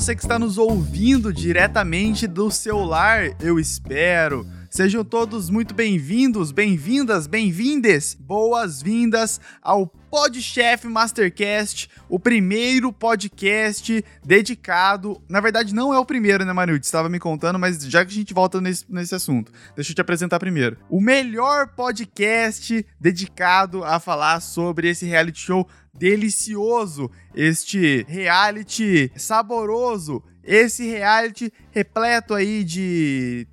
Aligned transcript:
você 0.00 0.16
que 0.16 0.22
está 0.22 0.38
nos 0.38 0.56
ouvindo 0.56 1.30
diretamente 1.30 2.26
do 2.26 2.50
celular, 2.50 3.36
eu 3.38 3.60
espero. 3.60 4.46
Sejam 4.70 5.04
todos 5.04 5.50
muito 5.50 5.74
bem-vindos, 5.74 6.52
bem-vindas, 6.52 7.26
bem-vindes, 7.26 8.16
boas-vindas 8.18 9.38
ao 9.60 9.86
Podchef 10.10 10.88
Mastercast, 10.88 11.88
o 12.08 12.18
primeiro 12.18 12.92
podcast 12.92 14.04
dedicado. 14.24 15.22
Na 15.28 15.40
verdade, 15.40 15.72
não 15.72 15.94
é 15.94 15.98
o 15.98 16.04
primeiro, 16.04 16.44
né, 16.44 16.52
Marilde? 16.52 16.84
Estava 16.84 17.08
me 17.08 17.20
contando, 17.20 17.60
mas 17.60 17.84
já 17.84 18.04
que 18.04 18.10
a 18.10 18.14
gente 18.14 18.34
volta 18.34 18.60
nesse, 18.60 18.84
nesse 18.88 19.14
assunto, 19.14 19.52
deixa 19.76 19.92
eu 19.92 19.94
te 19.94 20.00
apresentar 20.00 20.40
primeiro. 20.40 20.76
O 20.88 21.00
melhor 21.00 21.68
podcast 21.68 22.84
dedicado 22.98 23.84
a 23.84 24.00
falar 24.00 24.40
sobre 24.40 24.88
esse 24.88 25.06
reality 25.06 25.38
show 25.38 25.68
delicioso, 25.94 27.08
este 27.32 28.04
reality 28.08 29.12
saboroso, 29.14 30.24
esse 30.42 30.90
reality 30.90 31.52
repleto 31.70 32.34
aí 32.34 32.64
de, 32.64 33.46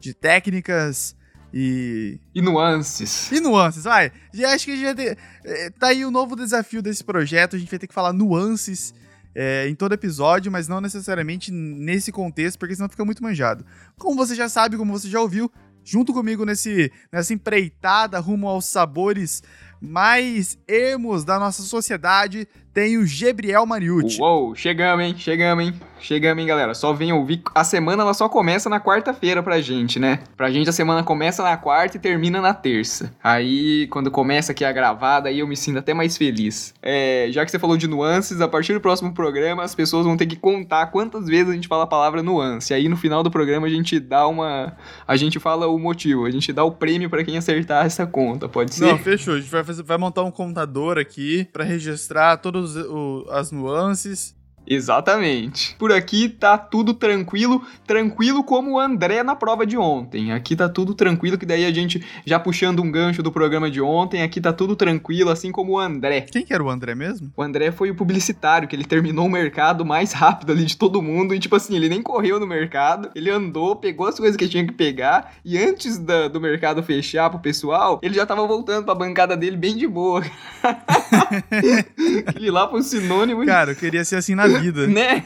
de 0.00 0.12
técnicas 0.14 1.14
e. 1.52 2.18
E 2.34 2.40
nuances. 2.40 3.30
E 3.30 3.40
nuances, 3.40 3.84
vai. 3.84 4.12
Já 4.32 4.54
acho 4.54 4.64
que 4.64 4.72
a 4.72 4.76
gente 4.76 4.84
vai 4.84 4.94
ter. 4.94 5.18
Eh, 5.44 5.70
tá 5.70 5.88
aí 5.88 6.04
o 6.04 6.10
novo 6.10 6.34
desafio 6.34 6.82
desse 6.82 7.04
projeto, 7.04 7.56
a 7.56 7.58
gente 7.58 7.70
vai 7.70 7.78
ter 7.78 7.86
que 7.86 7.94
falar 7.94 8.12
nuances. 8.12 8.94
É, 9.34 9.66
em 9.66 9.74
todo 9.74 9.94
episódio, 9.94 10.52
mas 10.52 10.68
não 10.68 10.78
necessariamente 10.78 11.50
nesse 11.50 12.12
contexto, 12.12 12.58
porque 12.58 12.74
senão 12.74 12.86
fica 12.86 13.02
muito 13.02 13.22
manjado. 13.22 13.64
Como 13.98 14.14
você 14.14 14.34
já 14.34 14.46
sabe, 14.46 14.76
como 14.76 14.92
você 14.92 15.08
já 15.08 15.22
ouviu, 15.22 15.50
junto 15.82 16.12
comigo 16.12 16.44
nesse, 16.44 16.92
nessa 17.10 17.32
empreitada 17.32 18.18
rumo 18.18 18.46
aos 18.46 18.66
sabores 18.66 19.42
mais 19.80 20.56
emos 20.68 21.24
da 21.24 21.38
nossa 21.40 21.62
sociedade, 21.62 22.46
tem 22.72 22.98
o 22.98 23.04
Gabriel 23.06 23.66
Mariucci. 23.66 24.20
Uou, 24.20 24.54
chegamos, 24.54 25.04
hein? 25.04 25.14
Chegamos, 25.16 25.64
hein? 25.64 25.74
Chegamos, 26.02 26.40
hein, 26.40 26.48
galera? 26.48 26.74
Só 26.74 26.92
vem 26.92 27.12
ouvir. 27.12 27.42
A 27.54 27.62
semana 27.62 28.02
ela 28.02 28.12
só 28.12 28.28
começa 28.28 28.68
na 28.68 28.80
quarta-feira 28.80 29.40
pra 29.40 29.60
gente, 29.60 30.00
né? 30.00 30.18
Pra 30.36 30.50
gente 30.50 30.68
a 30.68 30.72
semana 30.72 31.04
começa 31.04 31.44
na 31.44 31.56
quarta 31.56 31.96
e 31.96 32.00
termina 32.00 32.40
na 32.40 32.52
terça. 32.52 33.14
Aí, 33.22 33.86
quando 33.86 34.10
começa 34.10 34.50
aqui 34.50 34.64
a 34.64 34.72
gravada, 34.72 35.28
aí 35.28 35.38
eu 35.38 35.46
me 35.46 35.56
sinto 35.56 35.78
até 35.78 35.94
mais 35.94 36.16
feliz. 36.16 36.74
É, 36.82 37.28
já 37.30 37.44
que 37.44 37.52
você 37.52 37.58
falou 37.58 37.76
de 37.76 37.86
nuances, 37.86 38.40
a 38.40 38.48
partir 38.48 38.72
do 38.72 38.80
próximo 38.80 39.14
programa 39.14 39.62
as 39.62 39.76
pessoas 39.76 40.04
vão 40.04 40.16
ter 40.16 40.26
que 40.26 40.34
contar 40.34 40.86
quantas 40.86 41.26
vezes 41.26 41.50
a 41.50 41.54
gente 41.54 41.68
fala 41.68 41.84
a 41.84 41.86
palavra 41.86 42.20
nuance. 42.20 42.74
Aí 42.74 42.88
no 42.88 42.96
final 42.96 43.22
do 43.22 43.30
programa 43.30 43.68
a 43.68 43.70
gente 43.70 44.00
dá 44.00 44.26
uma. 44.26 44.76
A 45.06 45.16
gente 45.16 45.38
fala 45.38 45.68
o 45.68 45.78
motivo, 45.78 46.26
a 46.26 46.30
gente 46.30 46.52
dá 46.52 46.64
o 46.64 46.72
prêmio 46.72 47.08
para 47.08 47.22
quem 47.22 47.36
acertar 47.36 47.86
essa 47.86 48.04
conta, 48.04 48.48
pode 48.48 48.74
ser? 48.74 48.86
Não, 48.86 48.98
fechou. 48.98 49.34
A 49.34 49.38
gente 49.38 49.50
vai, 49.50 49.62
fazer, 49.62 49.84
vai 49.84 49.98
montar 49.98 50.24
um 50.24 50.32
contador 50.32 50.98
aqui 50.98 51.46
para 51.52 51.62
registrar 51.62 52.38
todas 52.70 53.28
as 53.30 53.52
nuances 53.52 54.34
Exatamente. 54.66 55.74
Por 55.78 55.92
aqui 55.92 56.28
tá 56.28 56.56
tudo 56.56 56.94
tranquilo, 56.94 57.62
tranquilo 57.86 58.44
como 58.44 58.72
o 58.72 58.78
André 58.78 59.22
na 59.22 59.34
prova 59.34 59.66
de 59.66 59.76
ontem. 59.76 60.32
Aqui 60.32 60.54
tá 60.56 60.68
tudo 60.68 60.94
tranquilo, 60.94 61.36
que 61.36 61.46
daí 61.46 61.64
a 61.64 61.72
gente 61.72 62.04
já 62.24 62.38
puxando 62.38 62.82
um 62.82 62.90
gancho 62.90 63.22
do 63.22 63.32
programa 63.32 63.70
de 63.70 63.80
ontem, 63.80 64.22
aqui 64.22 64.40
tá 64.40 64.52
tudo 64.52 64.76
tranquilo, 64.76 65.30
assim 65.30 65.50
como 65.50 65.72
o 65.72 65.78
André. 65.78 66.22
Quem 66.22 66.44
que 66.44 66.54
era 66.54 66.62
o 66.62 66.70
André 66.70 66.94
mesmo? 66.94 67.32
O 67.36 67.42
André 67.42 67.72
foi 67.72 67.90
o 67.90 67.94
publicitário, 67.94 68.68
que 68.68 68.76
ele 68.76 68.84
terminou 68.84 69.26
o 69.26 69.30
mercado 69.30 69.84
mais 69.84 70.12
rápido 70.12 70.52
ali 70.52 70.64
de 70.64 70.76
todo 70.76 71.02
mundo, 71.02 71.34
e 71.34 71.38
tipo 71.38 71.56
assim, 71.56 71.76
ele 71.76 71.88
nem 71.88 72.02
correu 72.02 72.38
no 72.38 72.46
mercado, 72.46 73.10
ele 73.14 73.30
andou, 73.30 73.76
pegou 73.76 74.06
as 74.06 74.18
coisas 74.18 74.36
que 74.36 74.48
tinha 74.48 74.66
que 74.66 74.72
pegar, 74.72 75.34
e 75.44 75.58
antes 75.58 75.98
da, 75.98 76.28
do 76.28 76.40
mercado 76.40 76.82
fechar 76.82 77.30
pro 77.30 77.38
pessoal, 77.38 78.00
ele 78.02 78.14
já 78.14 78.24
tava 78.24 78.46
voltando 78.46 78.84
pra 78.84 78.94
bancada 78.94 79.36
dele 79.36 79.56
bem 79.56 79.76
de 79.76 79.86
boa. 79.86 80.22
ele 82.36 82.50
lá 82.50 82.68
foi 82.68 82.80
um 82.80 82.82
sinônimo. 82.82 83.44
Cara, 83.44 83.72
eu 83.72 83.76
queria 83.76 84.04
ser 84.04 84.16
assim 84.16 84.34
na 84.34 84.46
vida. 84.60 84.86
Né? 84.92 85.24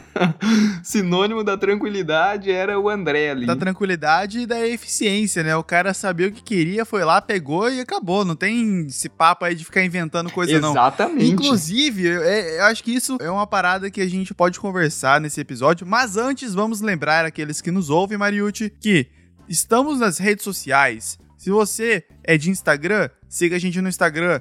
Sinônimo 0.82 1.42
da 1.42 1.56
tranquilidade 1.56 2.50
era 2.50 2.78
o 2.78 2.88
André 2.88 3.30
ali. 3.30 3.46
Da 3.46 3.56
tranquilidade 3.56 4.40
e 4.40 4.46
da 4.46 4.66
eficiência, 4.66 5.42
né? 5.42 5.56
O 5.56 5.64
cara 5.64 5.92
sabia 5.92 6.28
o 6.28 6.32
que 6.32 6.42
queria, 6.42 6.84
foi 6.84 7.04
lá, 7.04 7.20
pegou 7.20 7.70
e 7.70 7.80
acabou. 7.80 8.24
Não 8.24 8.36
tem 8.36 8.86
esse 8.86 9.08
papo 9.08 9.44
aí 9.44 9.54
de 9.54 9.64
ficar 9.64 9.82
inventando 9.82 10.30
coisa, 10.30 10.52
Exatamente. 10.52 10.74
não. 10.74 10.82
Exatamente. 10.82 11.32
Inclusive, 11.32 12.06
eu, 12.06 12.22
eu 12.22 12.64
acho 12.64 12.84
que 12.84 12.92
isso 12.92 13.16
é 13.20 13.30
uma 13.30 13.46
parada 13.46 13.90
que 13.90 14.00
a 14.00 14.08
gente 14.08 14.32
pode 14.34 14.60
conversar 14.60 15.20
nesse 15.20 15.40
episódio. 15.40 15.86
Mas 15.86 16.16
antes, 16.16 16.54
vamos 16.54 16.80
lembrar 16.80 17.24
aqueles 17.24 17.60
que 17.60 17.70
nos 17.70 17.90
ouvem, 17.90 18.18
Mariucci, 18.18 18.72
que 18.80 19.06
estamos 19.48 20.00
nas 20.00 20.18
redes 20.18 20.44
sociais. 20.44 21.18
Se 21.36 21.50
você 21.50 22.04
é 22.24 22.38
de 22.38 22.50
Instagram, 22.50 23.10
siga 23.28 23.56
a 23.56 23.58
gente 23.58 23.80
no 23.80 23.88
Instagram, 23.88 24.40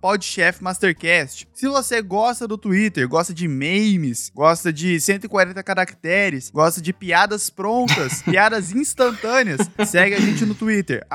podchefmastercast. 0.00 1.46
Se 1.52 1.68
você 1.68 2.00
gosta 2.00 2.48
do 2.48 2.56
Twitter, 2.56 3.06
gosta 3.06 3.34
de 3.34 3.46
memes, 3.46 4.32
gosta 4.34 4.72
de 4.72 4.98
140 5.00 5.62
caracteres, 5.62 6.50
gosta 6.50 6.80
de 6.80 6.92
piadas 6.92 7.50
prontas, 7.50 8.22
piadas 8.24 8.72
instantâneas, 8.72 9.60
segue 9.86 10.14
a 10.14 10.20
gente 10.20 10.46
no 10.46 10.54
Twitter, 10.54 11.06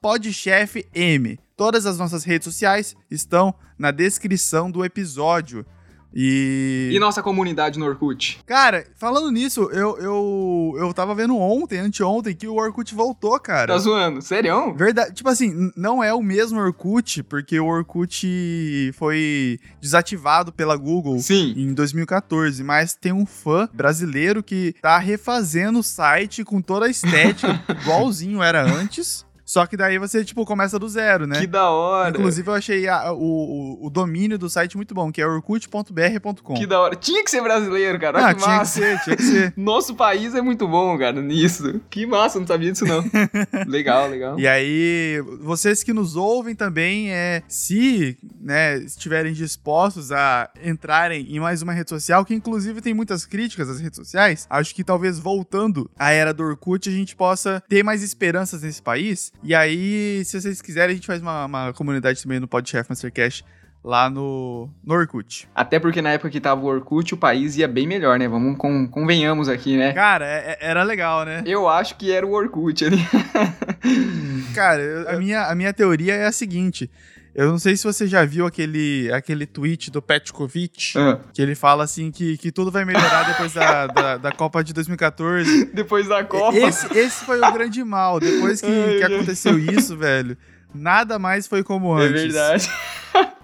podchefm. 0.00 1.38
Todas 1.56 1.84
as 1.84 1.98
nossas 1.98 2.24
redes 2.24 2.46
sociais 2.46 2.96
estão 3.10 3.54
na 3.78 3.90
descrição 3.90 4.70
do 4.70 4.82
episódio. 4.82 5.66
E... 6.14 6.90
e 6.92 6.98
nossa 6.98 7.22
comunidade 7.22 7.78
no 7.78 7.86
Orkut? 7.86 8.40
Cara, 8.46 8.86
falando 8.96 9.30
nisso, 9.30 9.70
eu, 9.72 9.96
eu, 9.98 10.74
eu 10.78 10.94
tava 10.94 11.14
vendo 11.14 11.36
ontem, 11.36 11.78
anteontem, 11.78 12.34
que 12.34 12.48
o 12.48 12.56
Orkut 12.56 12.94
voltou, 12.94 13.38
cara. 13.38 13.72
Tá 13.72 13.78
zoando? 13.78 14.20
Sério? 14.20 14.74
Verdade. 14.74 15.14
Tipo 15.14 15.28
assim, 15.28 15.70
não 15.76 16.02
é 16.02 16.12
o 16.12 16.22
mesmo 16.22 16.60
Orkut, 16.60 17.22
porque 17.22 17.58
o 17.58 17.66
Orkut 17.66 18.92
foi 18.94 19.58
desativado 19.80 20.52
pela 20.52 20.76
Google 20.76 21.18
Sim. 21.20 21.54
em 21.56 21.72
2014, 21.72 22.62
mas 22.64 22.94
tem 22.94 23.12
um 23.12 23.26
fã 23.26 23.68
brasileiro 23.72 24.42
que 24.42 24.74
tá 24.80 24.98
refazendo 24.98 25.78
o 25.78 25.82
site 25.82 26.44
com 26.44 26.60
toda 26.60 26.86
a 26.86 26.90
estética, 26.90 27.62
igualzinho 27.82 28.42
era 28.42 28.62
antes. 28.62 29.24
Só 29.50 29.66
que 29.66 29.76
daí 29.76 29.98
você, 29.98 30.24
tipo, 30.24 30.44
começa 30.44 30.78
do 30.78 30.88
zero, 30.88 31.26
né? 31.26 31.40
Que 31.40 31.46
da 31.48 31.70
hora. 31.70 32.10
Inclusive, 32.10 32.48
eu 32.48 32.54
achei 32.54 32.86
a, 32.86 33.12
o, 33.12 33.84
o, 33.84 33.90
domínio 33.90 34.38
do 34.38 34.48
site 34.48 34.76
muito 34.76 34.94
bom, 34.94 35.10
que 35.10 35.20
é 35.20 35.26
orkut.br.com. 35.26 36.54
Que 36.54 36.68
da 36.68 36.80
hora. 36.80 36.94
Tinha 36.94 37.24
que 37.24 37.28
ser 37.28 37.42
brasileiro, 37.42 37.98
cara. 37.98 38.28
Ah, 38.28 38.32
que 38.32 38.44
tinha 38.44 38.58
massa. 38.58 38.80
que 38.80 38.86
ser, 38.86 39.00
tinha 39.02 39.16
que 39.16 39.22
ser. 39.24 39.54
Nosso 39.58 39.96
país 39.96 40.36
é 40.36 40.40
muito 40.40 40.68
bom, 40.68 40.96
cara, 40.96 41.20
nisso. 41.20 41.80
Que 41.90 42.06
massa, 42.06 42.38
não 42.38 42.46
sabia 42.46 42.70
disso, 42.70 42.84
não. 42.84 43.02
legal, 43.66 44.08
legal. 44.08 44.38
E 44.38 44.46
aí, 44.46 45.20
vocês 45.40 45.82
que 45.82 45.92
nos 45.92 46.14
ouvem 46.14 46.54
também, 46.54 47.10
é, 47.10 47.42
se 47.48 48.16
né, 48.40 48.78
estiverem 48.78 49.32
dispostos 49.32 50.12
a 50.12 50.48
entrarem 50.62 51.26
em 51.28 51.40
mais 51.40 51.60
uma 51.60 51.72
rede 51.72 51.90
social, 51.90 52.24
que 52.24 52.34
inclusive 52.34 52.80
tem 52.80 52.94
muitas 52.94 53.26
críticas 53.26 53.68
às 53.68 53.80
redes 53.80 53.96
sociais, 53.96 54.46
acho 54.48 54.72
que 54.72 54.84
talvez 54.84 55.18
voltando 55.18 55.90
à 55.98 56.12
era 56.12 56.32
do 56.32 56.44
Orkut, 56.44 56.88
a 56.88 56.92
gente 56.92 57.16
possa 57.16 57.60
ter 57.68 57.82
mais 57.82 58.04
esperanças 58.04 58.62
nesse 58.62 58.80
país 58.80 59.32
e 59.42 59.54
aí, 59.54 60.22
se 60.24 60.40
vocês 60.40 60.60
quiserem, 60.60 60.92
a 60.92 60.94
gente 60.94 61.06
faz 61.06 61.22
uma, 61.22 61.46
uma 61.46 61.72
comunidade 61.72 62.22
também 62.22 62.40
no 62.40 62.48
Podchef 62.48 62.88
Mastercast 62.88 63.44
lá 63.82 64.10
no, 64.10 64.68
no 64.84 64.94
Orkut. 64.94 65.48
Até 65.54 65.78
porque 65.78 66.02
na 66.02 66.10
época 66.10 66.30
que 66.30 66.40
tava 66.40 66.60
o 66.60 66.66
Orkut, 66.66 67.14
o 67.14 67.16
país 67.16 67.56
ia 67.56 67.66
bem 67.66 67.86
melhor, 67.86 68.18
né? 68.18 68.28
Vamos 68.28 68.58
com, 68.58 68.86
convenhamos 68.86 69.48
aqui, 69.48 69.76
né? 69.76 69.92
Cara, 69.92 70.26
é, 70.26 70.58
era 70.60 70.82
legal, 70.82 71.24
né? 71.24 71.42
Eu 71.46 71.68
acho 71.68 71.96
que 71.96 72.12
era 72.12 72.26
o 72.26 72.32
Orkut 72.32 72.84
ali. 72.84 72.98
Cara, 74.54 74.82
eu, 74.82 75.08
a, 75.08 75.16
minha, 75.16 75.46
a 75.46 75.54
minha 75.54 75.72
teoria 75.72 76.14
é 76.14 76.26
a 76.26 76.32
seguinte. 76.32 76.90
Eu 77.34 77.48
não 77.48 77.58
sei 77.58 77.76
se 77.76 77.84
você 77.84 78.06
já 78.06 78.24
viu 78.24 78.44
aquele, 78.46 79.10
aquele 79.12 79.46
tweet 79.46 79.90
do 79.90 80.02
Petkovic, 80.02 80.94
Ah. 80.98 81.20
que 81.32 81.40
ele 81.40 81.54
fala 81.54 81.84
assim 81.84 82.10
que, 82.10 82.36
que 82.36 82.50
tudo 82.50 82.70
vai 82.70 82.84
melhorar 82.84 83.22
depois 83.24 83.52
da, 83.52 83.86
da, 83.88 84.16
da 84.16 84.32
Copa 84.32 84.64
de 84.64 84.72
2014. 84.72 85.66
Depois 85.66 86.08
da 86.08 86.24
Copa. 86.24 86.56
Esse, 86.58 86.86
esse 86.98 87.24
foi 87.24 87.38
o 87.40 87.52
grande 87.52 87.84
mal. 87.84 88.18
Depois 88.18 88.60
que, 88.60 88.66
Ai, 88.66 88.96
que 88.98 89.04
aconteceu 89.04 89.58
isso, 89.58 89.96
velho, 89.96 90.36
nada 90.74 91.18
mais 91.18 91.46
foi 91.46 91.62
como 91.62 91.98
É 92.00 92.04
antes. 92.06 92.22
verdade. 92.22 92.68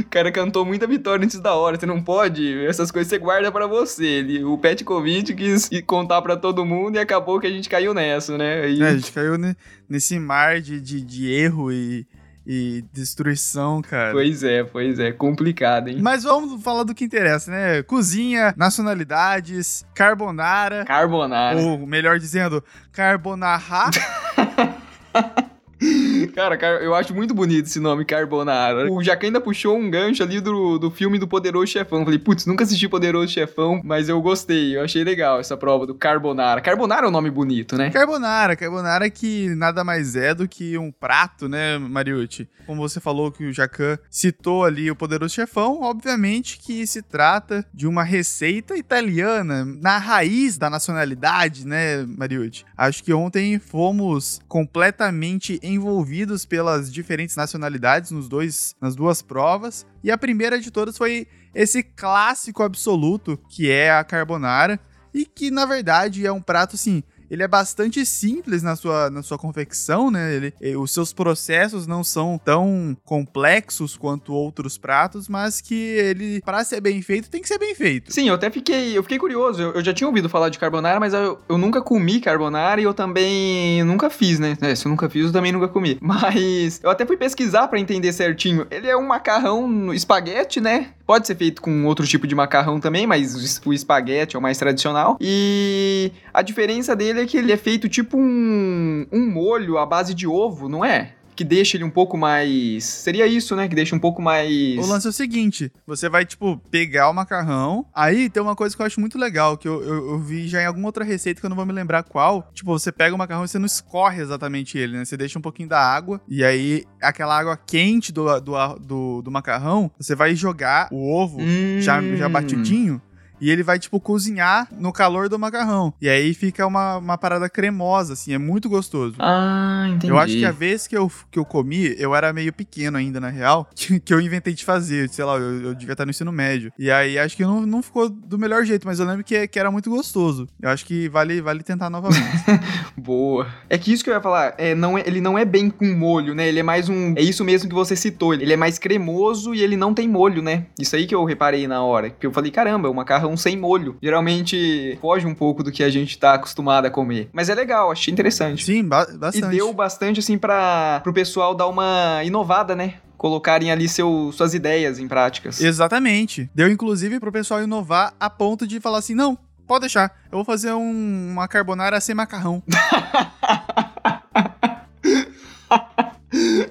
O 0.00 0.04
cara 0.10 0.32
cantou 0.32 0.64
muita 0.64 0.86
vitória 0.86 1.22
antes 1.24 1.38
da 1.38 1.54
hora. 1.54 1.78
Você 1.78 1.86
não 1.86 2.02
pode. 2.02 2.64
Essas 2.66 2.90
coisas 2.90 3.08
você 3.08 3.18
guarda 3.18 3.52
pra 3.52 3.66
você. 3.66 4.04
Ele, 4.04 4.42
o 4.42 4.56
Petkovic 4.58 5.34
quis 5.34 5.68
contar 5.86 6.20
pra 6.22 6.36
todo 6.36 6.64
mundo 6.64 6.96
e 6.96 6.98
acabou 6.98 7.38
que 7.38 7.46
a 7.46 7.50
gente 7.50 7.68
caiu 7.68 7.92
nessa, 7.94 8.36
né? 8.36 8.62
Aí, 8.62 8.82
É, 8.82 8.88
a 8.88 8.96
gente 8.96 9.12
caiu 9.12 9.36
ne- 9.38 9.54
nesse 9.88 10.18
mar 10.18 10.60
de, 10.60 10.80
de, 10.80 11.00
de 11.02 11.30
erro 11.30 11.70
e, 11.70 12.06
e 12.50 12.82
destruição, 12.94 13.82
cara. 13.82 14.12
Pois 14.12 14.42
é, 14.42 14.64
pois 14.64 14.98
é. 14.98 15.12
Complicado, 15.12 15.88
hein? 15.88 15.98
Mas 16.00 16.24
vamos 16.24 16.62
falar 16.62 16.82
do 16.82 16.94
que 16.94 17.04
interessa, 17.04 17.50
né? 17.50 17.82
Cozinha, 17.82 18.54
nacionalidades, 18.56 19.84
carbonara, 19.94 20.86
Carbonara. 20.86 21.58
ou 21.58 21.86
melhor 21.86 22.18
dizendo, 22.18 22.64
carbonara. 22.90 23.90
Cara, 26.34 26.58
eu 26.82 26.94
acho 26.94 27.14
muito 27.14 27.34
bonito 27.34 27.66
esse 27.66 27.80
nome, 27.80 28.04
Carbonara. 28.04 28.90
O 28.90 29.02
Jacan 29.02 29.28
ainda 29.28 29.40
puxou 29.40 29.76
um 29.76 29.90
gancho 29.90 30.22
ali 30.22 30.40
do, 30.40 30.78
do 30.78 30.90
filme 30.90 31.18
do 31.18 31.26
Poderoso 31.26 31.66
Chefão. 31.66 32.04
Falei, 32.04 32.18
putz, 32.18 32.46
nunca 32.46 32.64
assisti 32.64 32.88
Poderoso 32.88 33.32
Chefão, 33.32 33.80
mas 33.84 34.08
eu 34.08 34.20
gostei. 34.20 34.76
Eu 34.76 34.82
achei 34.82 35.02
legal 35.02 35.40
essa 35.40 35.56
prova 35.56 35.86
do 35.86 35.94
Carbonara. 35.94 36.60
Carbonara 36.60 37.06
é 37.06 37.08
um 37.08 37.12
nome 37.12 37.30
bonito, 37.30 37.76
né? 37.76 37.90
Carbonara. 37.90 38.56
Carbonara 38.56 39.08
que 39.10 39.54
nada 39.54 39.84
mais 39.84 40.16
é 40.16 40.34
do 40.34 40.48
que 40.48 40.76
um 40.76 40.90
prato, 40.90 41.48
né, 41.48 41.78
Mariucci? 41.78 42.48
Como 42.66 42.86
você 42.86 43.00
falou 43.00 43.32
que 43.32 43.44
o 43.44 43.52
Jacan 43.52 43.98
citou 44.10 44.64
ali 44.64 44.90
o 44.90 44.96
Poderoso 44.96 45.34
Chefão, 45.34 45.80
obviamente 45.82 46.58
que 46.58 46.86
se 46.86 47.00
trata 47.00 47.64
de 47.72 47.86
uma 47.86 48.02
receita 48.02 48.76
italiana 48.76 49.64
na 49.64 49.96
raiz 49.96 50.58
da 50.58 50.68
nacionalidade, 50.68 51.66
né, 51.66 52.04
Mariucci? 52.06 52.64
Acho 52.76 53.02
que 53.02 53.12
ontem 53.12 53.58
fomos 53.58 54.40
completamente 54.46 55.58
envolvidos 55.62 56.17
pelas 56.44 56.92
diferentes 56.92 57.36
nacionalidades 57.36 58.10
nos 58.10 58.28
dois, 58.28 58.74
nas 58.80 58.94
duas 58.94 59.22
provas. 59.22 59.86
E 60.02 60.10
a 60.10 60.18
primeira 60.18 60.58
de 60.60 60.70
todas 60.70 60.96
foi 60.96 61.26
esse 61.54 61.82
clássico 61.82 62.62
absoluto 62.62 63.38
que 63.48 63.70
é 63.70 63.90
a 63.90 64.04
carbonara 64.04 64.80
e 65.12 65.24
que 65.24 65.50
na 65.50 65.66
verdade 65.66 66.26
é 66.26 66.32
um 66.32 66.40
prato 66.40 66.74
assim 66.76 67.02
ele 67.30 67.42
é 67.42 67.48
bastante 67.48 68.04
simples 68.04 68.62
na 68.62 68.76
sua, 68.76 69.10
na 69.10 69.22
sua 69.22 69.38
confecção, 69.38 70.10
né? 70.10 70.34
Ele, 70.34 70.76
os 70.76 70.92
seus 70.92 71.12
processos 71.12 71.86
não 71.86 72.02
são 72.02 72.40
tão 72.42 72.96
complexos 73.04 73.96
quanto 73.96 74.32
outros 74.32 74.78
pratos, 74.78 75.28
mas 75.28 75.60
que 75.60 75.74
ele, 75.74 76.40
para 76.44 76.64
ser 76.64 76.80
bem 76.80 77.00
feito, 77.02 77.30
tem 77.30 77.40
que 77.40 77.48
ser 77.48 77.58
bem 77.58 77.74
feito. 77.74 78.12
Sim, 78.12 78.28
eu 78.28 78.34
até 78.34 78.50
fiquei, 78.50 78.96
eu 78.96 79.02
fiquei 79.02 79.18
curioso. 79.18 79.60
Eu, 79.60 79.72
eu 79.72 79.84
já 79.84 79.92
tinha 79.92 80.08
ouvido 80.08 80.28
falar 80.28 80.48
de 80.48 80.58
carbonara, 80.58 81.00
mas 81.00 81.12
eu, 81.12 81.38
eu 81.48 81.58
nunca 81.58 81.82
comi 81.82 82.20
carbonara 82.20 82.80
e 82.80 82.84
eu 82.84 82.94
também 82.94 83.82
nunca 83.84 84.10
fiz, 84.10 84.38
né? 84.38 84.56
É, 84.60 84.74
se 84.74 84.86
eu 84.86 84.90
nunca 84.90 85.08
fiz, 85.08 85.26
eu 85.26 85.32
também 85.32 85.52
nunca 85.52 85.68
comi. 85.68 85.98
Mas 86.02 86.80
eu 86.82 86.90
até 86.90 87.04
fui 87.04 87.16
pesquisar 87.16 87.68
para 87.68 87.78
entender 87.78 88.12
certinho. 88.12 88.66
Ele 88.70 88.88
é 88.88 88.96
um 88.96 89.06
macarrão 89.06 89.92
espaguete, 89.92 90.60
né? 90.60 90.90
Pode 91.06 91.26
ser 91.26 91.36
feito 91.36 91.62
com 91.62 91.86
outro 91.86 92.06
tipo 92.06 92.26
de 92.26 92.34
macarrão 92.34 92.78
também, 92.78 93.06
mas 93.06 93.60
o 93.64 93.72
espaguete 93.72 94.36
é 94.36 94.38
o 94.38 94.42
mais 94.42 94.58
tradicional. 94.58 95.16
E 95.20 96.12
a 96.34 96.42
diferença 96.42 96.94
dele 96.94 97.17
é 97.18 97.26
que 97.26 97.36
ele 97.36 97.52
é 97.52 97.56
feito 97.56 97.88
tipo 97.88 98.18
um, 98.18 99.06
um 99.12 99.30
molho 99.30 99.78
à 99.78 99.86
base 99.86 100.14
de 100.14 100.26
ovo, 100.26 100.68
não 100.68 100.84
é? 100.84 101.14
que 101.38 101.44
deixa 101.44 101.76
ele 101.76 101.84
um 101.84 101.90
pouco 101.90 102.18
mais. 102.18 102.82
Seria 102.82 103.24
isso, 103.24 103.54
né? 103.54 103.68
Que 103.68 103.74
deixa 103.76 103.94
um 103.94 103.98
pouco 103.98 104.20
mais. 104.20 104.76
O 104.76 104.84
lance 104.84 105.06
é 105.06 105.10
o 105.10 105.12
seguinte: 105.12 105.70
você 105.86 106.08
vai, 106.08 106.26
tipo, 106.26 106.60
pegar 106.68 107.08
o 107.08 107.14
macarrão. 107.14 107.86
Aí 107.94 108.28
tem 108.28 108.42
uma 108.42 108.56
coisa 108.56 108.74
que 108.74 108.82
eu 108.82 108.86
acho 108.86 108.98
muito 108.98 109.16
legal, 109.16 109.56
que 109.56 109.68
eu, 109.68 109.80
eu, 109.80 110.10
eu, 110.10 110.18
vi 110.18 110.48
já 110.48 110.60
em 110.60 110.66
alguma 110.66 110.88
outra 110.88 111.04
receita 111.04 111.40
que 111.40 111.46
eu 111.46 111.48
não 111.48 111.56
vou 111.56 111.64
me 111.64 111.72
lembrar 111.72 112.02
qual. 112.02 112.50
Tipo, 112.52 112.76
você 112.76 112.90
pega 112.90 113.14
o 113.14 113.18
macarrão 113.18 113.44
e 113.44 113.48
você 113.48 113.56
não 113.56 113.66
escorre 113.66 114.20
exatamente 114.20 114.76
ele, 114.76 114.96
né? 114.98 115.04
Você 115.04 115.16
deixa 115.16 115.38
um 115.38 115.42
pouquinho 115.42 115.68
da 115.68 115.80
água. 115.80 116.20
E 116.26 116.42
aí, 116.42 116.84
aquela 117.00 117.38
água 117.38 117.56
quente 117.56 118.12
do, 118.12 118.40
do, 118.40 118.74
do, 118.80 119.22
do 119.22 119.30
macarrão, 119.30 119.92
você 119.96 120.16
vai 120.16 120.34
jogar 120.34 120.88
o 120.90 121.14
ovo 121.14 121.40
hum. 121.40 121.80
já, 121.80 122.02
já 122.16 122.28
batidinho 122.28 123.00
e 123.40 123.50
ele 123.50 123.62
vai, 123.62 123.78
tipo, 123.78 124.00
cozinhar 124.00 124.68
no 124.78 124.92
calor 124.92 125.28
do 125.28 125.38
macarrão. 125.38 125.92
E 126.00 126.08
aí 126.08 126.34
fica 126.34 126.66
uma, 126.66 126.96
uma 126.98 127.18
parada 127.18 127.48
cremosa, 127.48 128.12
assim, 128.12 128.32
é 128.32 128.38
muito 128.38 128.68
gostoso. 128.68 129.16
Ah, 129.18 129.86
entendi. 129.88 130.12
Eu 130.12 130.18
acho 130.18 130.34
que 130.34 130.44
a 130.44 130.50
vez 130.50 130.86
que 130.86 130.96
eu, 130.96 131.10
que 131.30 131.38
eu 131.38 131.44
comi, 131.44 131.94
eu 131.98 132.14
era 132.14 132.32
meio 132.32 132.52
pequeno 132.52 132.98
ainda, 132.98 133.20
na 133.20 133.28
real, 133.28 133.68
que, 133.74 134.00
que 134.00 134.12
eu 134.12 134.20
inventei 134.20 134.54
de 134.54 134.64
fazer. 134.64 135.08
Sei 135.08 135.24
lá, 135.24 135.36
eu, 135.36 135.62
eu 135.62 135.74
devia 135.74 135.92
estar 135.92 136.04
no 136.04 136.10
ensino 136.10 136.32
médio. 136.32 136.72
E 136.78 136.90
aí 136.90 137.18
acho 137.18 137.36
que 137.36 137.42
não, 137.42 137.64
não 137.64 137.82
ficou 137.82 138.08
do 138.08 138.38
melhor 138.38 138.64
jeito, 138.64 138.86
mas 138.86 138.98
eu 138.98 139.06
lembro 139.06 139.24
que, 139.24 139.46
que 139.48 139.58
era 139.58 139.70
muito 139.70 139.90
gostoso. 139.90 140.48
Eu 140.60 140.70
acho 140.70 140.84
que 140.84 141.08
vale, 141.08 141.40
vale 141.40 141.62
tentar 141.62 141.90
novamente. 141.90 142.44
Boa. 142.96 143.46
É 143.68 143.78
que 143.78 143.92
isso 143.92 144.02
que 144.02 144.10
eu 144.10 144.14
ia 144.14 144.20
falar, 144.20 144.54
é, 144.58 144.74
não 144.74 144.98
é, 144.98 145.02
ele 145.06 145.20
não 145.20 145.38
é 145.38 145.44
bem 145.44 145.70
com 145.70 145.86
molho, 145.86 146.34
né? 146.34 146.48
Ele 146.48 146.60
é 146.60 146.62
mais 146.62 146.88
um. 146.88 147.14
É 147.16 147.22
isso 147.22 147.44
mesmo 147.44 147.68
que 147.68 147.74
você 147.74 147.94
citou. 147.96 148.34
Ele 148.34 148.52
é 148.52 148.56
mais 148.56 148.78
cremoso 148.78 149.54
e 149.54 149.62
ele 149.62 149.76
não 149.76 149.94
tem 149.94 150.08
molho, 150.08 150.42
né? 150.42 150.66
Isso 150.78 150.96
aí 150.96 151.06
que 151.06 151.14
eu 151.14 151.24
reparei 151.24 151.66
na 151.66 151.82
hora. 151.82 152.10
Que 152.10 152.26
eu 152.26 152.32
falei, 152.32 152.50
caramba, 152.50 152.90
o 152.90 152.94
macarrão 152.94 153.27
macarrão 153.28 153.36
sem 153.36 153.56
molho. 153.56 153.96
Geralmente 154.02 154.96
foge 155.00 155.26
um 155.26 155.34
pouco 155.34 155.62
do 155.62 155.70
que 155.70 155.82
a 155.82 155.90
gente 155.90 156.18
tá 156.18 156.34
acostumado 156.34 156.86
a 156.86 156.90
comer. 156.90 157.28
Mas 157.32 157.48
é 157.48 157.54
legal, 157.54 157.90
achei 157.90 158.12
interessante. 158.12 158.64
Sim, 158.64 158.84
ba 158.84 159.06
bastante. 159.18 159.54
E 159.54 159.56
deu 159.56 159.72
bastante, 159.72 160.20
assim, 160.20 160.38
para 160.38 161.00
pro 161.02 161.12
pessoal 161.12 161.54
dar 161.54 161.66
uma 161.66 162.22
inovada, 162.24 162.74
né? 162.74 162.94
colocarem 163.16 163.72
ali 163.72 163.88
seu, 163.88 164.30
suas 164.32 164.54
ideias 164.54 165.00
em 165.00 165.08
práticas. 165.08 165.60
Exatamente. 165.60 166.48
Deu 166.54 166.70
inclusive 166.70 167.18
pro 167.18 167.32
pessoal 167.32 167.60
inovar 167.60 168.14
a 168.18 168.30
ponto 168.30 168.64
de 168.64 168.78
falar 168.78 168.98
assim: 168.98 169.14
não, 169.14 169.36
pode 169.66 169.80
deixar, 169.80 170.12
eu 170.30 170.38
vou 170.38 170.44
fazer 170.44 170.72
um, 170.72 171.32
uma 171.32 171.48
carbonara 171.48 172.00
sem 172.00 172.14
macarrão. 172.14 172.62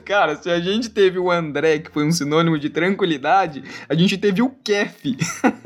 Cara, 0.07 0.37
se 0.37 0.49
a 0.49 0.57
gente 0.61 0.89
teve 0.89 1.19
o 1.19 1.29
André, 1.29 1.79
que 1.79 1.91
foi 1.91 2.05
um 2.05 2.13
sinônimo 2.13 2.57
de 2.57 2.69
tranquilidade, 2.69 3.61
a 3.89 3.93
gente 3.93 4.17
teve 4.17 4.41
o 4.41 4.49
Kef. 4.49 5.17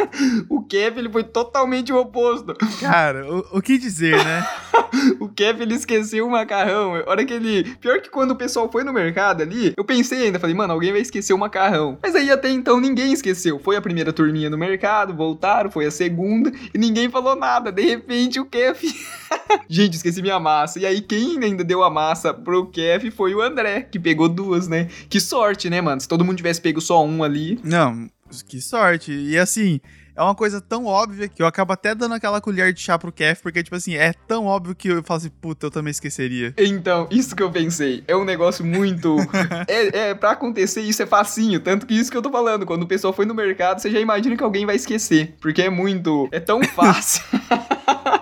o 0.49 0.63
Kef, 0.63 0.97
ele 0.97 1.09
foi 1.09 1.23
totalmente 1.23 1.93
o 1.93 1.97
oposto. 1.99 2.55
Cara, 2.79 3.23
o, 3.31 3.59
o 3.59 3.61
que 3.61 3.77
dizer, 3.77 4.17
né? 4.25 4.43
o 5.21 5.29
Kef, 5.29 5.61
ele 5.61 5.75
esqueceu 5.75 6.25
o 6.25 6.31
macarrão. 6.31 6.95
A 6.95 7.07
hora 7.07 7.23
que 7.23 7.31
ele... 7.31 7.75
Pior 7.75 8.01
que 8.01 8.09
quando 8.09 8.31
o 8.31 8.35
pessoal 8.35 8.67
foi 8.71 8.83
no 8.83 8.91
mercado 8.91 9.43
ali, 9.43 9.75
eu 9.77 9.85
pensei 9.85 10.23
ainda, 10.25 10.39
falei, 10.39 10.55
mano, 10.55 10.73
alguém 10.73 10.91
vai 10.91 11.01
esquecer 11.01 11.33
o 11.33 11.37
macarrão. 11.37 11.99
Mas 12.01 12.15
aí 12.15 12.31
até 12.31 12.49
então 12.49 12.79
ninguém 12.79 13.13
esqueceu. 13.13 13.59
Foi 13.59 13.75
a 13.75 13.81
primeira 13.81 14.11
turminha 14.11 14.49
no 14.49 14.57
mercado, 14.57 15.13
voltaram, 15.13 15.69
foi 15.69 15.85
a 15.85 15.91
segunda, 15.91 16.51
e 16.73 16.79
ninguém 16.79 17.11
falou 17.11 17.35
nada. 17.35 17.71
De 17.71 17.83
repente, 17.83 18.39
o 18.39 18.45
Kef... 18.45 18.81
gente, 19.69 19.97
esqueci 19.97 20.19
minha 20.19 20.39
massa. 20.39 20.79
E 20.79 20.85
aí, 20.87 20.99
quem 20.99 21.37
ainda 21.43 21.63
deu 21.63 21.83
a 21.83 21.91
massa 21.91 22.33
pro 22.33 22.65
Kef 22.65 23.11
foi 23.11 23.35
o 23.35 23.41
André, 23.41 23.81
que 23.81 23.99
pegou 23.99 24.30
duas, 24.31 24.67
né? 24.67 24.87
Que 25.09 25.19
sorte, 25.19 25.69
né, 25.69 25.81
mano? 25.81 25.99
Se 26.01 26.07
todo 26.07 26.25
mundo 26.25 26.37
tivesse 26.37 26.61
pego 26.61 26.81
só 26.81 27.03
um 27.05 27.23
ali. 27.23 27.59
Não, 27.63 28.09
que 28.47 28.61
sorte. 28.61 29.11
E 29.11 29.37
assim, 29.37 29.79
é 30.15 30.21
uma 30.21 30.35
coisa 30.35 30.59
tão 30.59 30.85
óbvia 30.85 31.27
que 31.27 31.41
eu 31.41 31.47
acabo 31.47 31.73
até 31.73 31.95
dando 31.95 32.13
aquela 32.13 32.41
colher 32.41 32.73
de 32.73 32.81
chá 32.81 32.97
pro 32.97 33.11
Kef, 33.11 33.41
porque, 33.41 33.63
tipo 33.63 33.75
assim, 33.75 33.95
é 33.95 34.13
tão 34.27 34.45
óbvio 34.45 34.75
que 34.75 34.89
eu 34.89 35.03
falo 35.03 35.19
assim, 35.19 35.29
puta, 35.29 35.65
eu 35.65 35.71
também 35.71 35.91
esqueceria. 35.91 36.53
Então, 36.57 37.07
isso 37.09 37.35
que 37.35 37.41
eu 37.41 37.49
pensei. 37.49 38.03
É 38.07 38.15
um 38.15 38.25
negócio 38.25 38.65
muito. 38.65 39.17
é, 39.67 40.09
é, 40.09 40.13
pra 40.13 40.31
acontecer 40.31 40.81
isso 40.81 41.01
é 41.01 41.05
facinho. 41.05 41.59
Tanto 41.59 41.85
que 41.85 41.93
isso 41.93 42.11
que 42.11 42.17
eu 42.17 42.21
tô 42.21 42.29
falando. 42.29 42.65
Quando 42.65 42.83
o 42.83 42.87
pessoal 42.87 43.13
foi 43.13 43.25
no 43.25 43.33
mercado, 43.33 43.79
você 43.79 43.89
já 43.89 43.99
imagina 43.99 44.35
que 44.35 44.43
alguém 44.43 44.65
vai 44.65 44.75
esquecer. 44.75 45.35
Porque 45.39 45.61
é 45.61 45.69
muito. 45.69 46.27
É 46.31 46.39
tão 46.39 46.61
fácil. 46.75 47.23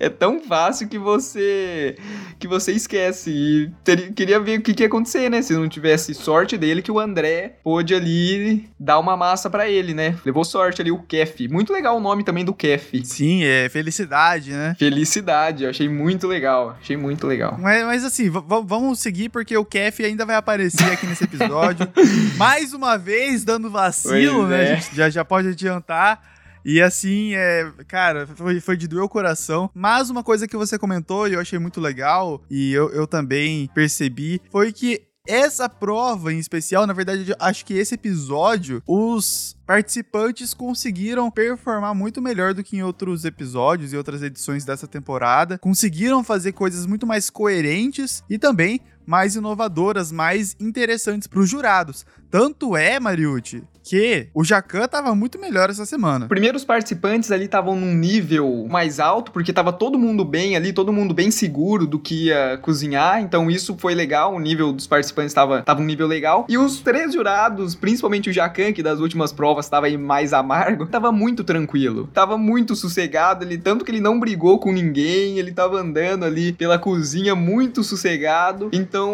é 0.00 0.08
tão 0.08 0.40
fácil 0.40 0.88
que 0.88 0.98
você 0.98 1.96
que 2.38 2.46
você 2.46 2.72
esquece. 2.72 3.30
E 3.30 3.70
ter, 3.82 4.12
queria 4.12 4.38
ver 4.40 4.58
o 4.58 4.62
que, 4.62 4.74
que 4.74 4.82
ia 4.82 4.86
acontecer, 4.86 5.30
né? 5.30 5.42
Se 5.42 5.54
não 5.54 5.68
tivesse 5.68 6.14
sorte 6.14 6.56
dele, 6.56 6.82
que 6.82 6.90
o 6.90 6.98
André 6.98 7.56
pôde 7.62 7.94
ali 7.94 8.68
dar 8.78 8.98
uma 8.98 9.16
massa 9.16 9.48
para 9.48 9.68
ele, 9.68 9.94
né? 9.94 10.16
Levou 10.24 10.44
sorte 10.44 10.82
ali 10.82 10.90
o 10.90 10.98
Kef. 10.98 11.48
Muito 11.48 11.72
legal 11.72 11.96
o 11.96 12.00
nome 12.00 12.24
também 12.24 12.44
do 12.44 12.54
Kef. 12.54 13.04
Sim, 13.04 13.44
é 13.44 13.68
felicidade, 13.68 14.52
né? 14.52 14.76
Felicidade, 14.78 15.64
eu 15.64 15.70
achei 15.70 15.88
muito 15.88 16.26
legal. 16.26 16.76
Achei 16.80 16.96
muito 16.96 17.26
legal. 17.26 17.56
Mas, 17.58 17.84
mas 17.84 18.04
assim, 18.04 18.30
vamos 18.30 19.00
seguir 19.00 19.28
porque 19.28 19.56
o 19.56 19.64
Kef 19.64 20.04
ainda 20.04 20.26
vai 20.26 20.36
aparecer 20.36 20.92
aqui 20.92 21.06
nesse 21.06 21.24
episódio. 21.24 21.88
Mais 22.36 22.72
uma 22.72 22.96
vez, 22.96 23.44
dando 23.44 23.70
vacilo, 23.70 24.38
pois 24.38 24.48
né? 24.48 24.72
É. 24.72 24.80
Já, 24.92 25.10
já 25.10 25.24
pode 25.24 25.48
adiantar. 25.48 26.33
E 26.64 26.80
assim, 26.80 27.34
é, 27.34 27.70
cara, 27.86 28.26
foi, 28.26 28.60
foi 28.60 28.76
de 28.76 28.88
doer 28.88 29.04
o 29.04 29.08
coração. 29.08 29.70
Mas 29.74 30.10
uma 30.10 30.22
coisa 30.22 30.48
que 30.48 30.56
você 30.56 30.78
comentou 30.78 31.28
e 31.28 31.34
eu 31.34 31.40
achei 31.40 31.58
muito 31.58 31.80
legal, 31.80 32.42
e 32.50 32.72
eu, 32.72 32.90
eu 32.90 33.06
também 33.06 33.68
percebi, 33.74 34.40
foi 34.50 34.72
que 34.72 35.02
essa 35.26 35.70
prova 35.70 36.32
em 36.32 36.38
especial, 36.38 36.86
na 36.86 36.92
verdade, 36.92 37.34
acho 37.38 37.64
que 37.64 37.74
esse 37.74 37.94
episódio, 37.94 38.82
os 38.86 39.56
participantes 39.66 40.52
conseguiram 40.52 41.30
performar 41.30 41.94
muito 41.94 42.20
melhor 42.20 42.52
do 42.52 42.62
que 42.62 42.76
em 42.76 42.82
outros 42.82 43.24
episódios 43.24 43.92
e 43.92 43.96
outras 43.96 44.22
edições 44.22 44.66
dessa 44.66 44.86
temporada. 44.86 45.56
Conseguiram 45.58 46.22
fazer 46.22 46.52
coisas 46.52 46.84
muito 46.84 47.06
mais 47.06 47.30
coerentes 47.30 48.22
e 48.28 48.38
também 48.38 48.80
mais 49.06 49.34
inovadoras, 49.34 50.12
mais 50.12 50.56
interessantes 50.60 51.26
para 51.26 51.40
os 51.40 51.48
jurados. 51.48 52.04
Tanto 52.30 52.76
é, 52.76 53.00
Mariucci, 53.00 53.62
que 53.84 54.28
o 54.34 54.42
Jacan 54.42 54.88
tava 54.88 55.14
muito 55.14 55.38
melhor 55.38 55.68
essa 55.68 55.84
semana. 55.84 56.26
Primeiro, 56.26 56.56
os 56.56 56.64
participantes 56.64 57.30
ali 57.30 57.44
estavam 57.44 57.76
num 57.76 57.94
nível 57.94 58.66
mais 58.68 58.98
alto, 58.98 59.30
porque 59.30 59.52
tava 59.52 59.72
todo 59.72 59.98
mundo 59.98 60.24
bem 60.24 60.56
ali, 60.56 60.72
todo 60.72 60.92
mundo 60.92 61.12
bem 61.12 61.30
seguro 61.30 61.86
do 61.86 61.98
que 61.98 62.26
ia 62.26 62.58
cozinhar, 62.62 63.20
então 63.20 63.50
isso 63.50 63.76
foi 63.78 63.94
legal, 63.94 64.34
o 64.34 64.40
nível 64.40 64.72
dos 64.72 64.86
participantes 64.86 65.34
tava, 65.34 65.62
tava 65.62 65.82
um 65.82 65.84
nível 65.84 66.06
legal. 66.06 66.46
E 66.48 66.56
os 66.56 66.80
três 66.80 67.12
jurados, 67.12 67.74
principalmente 67.74 68.30
o 68.30 68.32
Jacan, 68.32 68.72
que 68.72 68.82
das 68.82 69.00
últimas 69.00 69.32
provas 69.32 69.68
tava 69.68 69.86
aí 69.86 69.98
mais 69.98 70.32
amargo, 70.32 70.86
tava 70.86 71.12
muito 71.12 71.44
tranquilo, 71.44 72.08
tava 72.12 72.38
muito 72.38 72.74
sossegado, 72.74 73.44
ele 73.44 73.58
tanto 73.58 73.84
que 73.84 73.90
ele 73.90 74.00
não 74.00 74.18
brigou 74.18 74.58
com 74.58 74.72
ninguém, 74.72 75.38
ele 75.38 75.52
tava 75.52 75.76
andando 75.76 76.24
ali 76.24 76.52
pela 76.52 76.78
cozinha 76.78 77.34
muito 77.34 77.82
sossegado. 77.82 78.70
Então, 78.72 79.12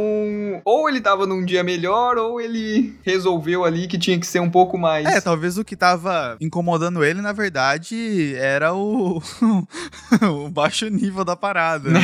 ou 0.64 0.88
ele 0.88 1.00
tava 1.00 1.26
num 1.26 1.44
dia 1.44 1.64
melhor, 1.64 2.16
ou 2.16 2.40
ele 2.40 2.94
resolveu 3.02 3.64
ali 3.64 3.88
que 3.88 3.98
tinha 3.98 4.18
que 4.18 4.26
ser 4.26 4.40
um 4.40 4.50
pouco 4.50 4.59
pouco 4.60 4.76
mais. 4.76 5.06
É, 5.06 5.20
talvez 5.20 5.56
o 5.56 5.64
que 5.64 5.74
tava 5.74 6.36
incomodando 6.40 7.02
ele, 7.02 7.22
na 7.22 7.32
verdade, 7.32 8.34
era 8.36 8.74
o, 8.74 9.22
o 10.22 10.48
baixo 10.50 10.86
nível 10.88 11.24
da 11.24 11.34
parada. 11.34 11.90
Né? 11.90 12.00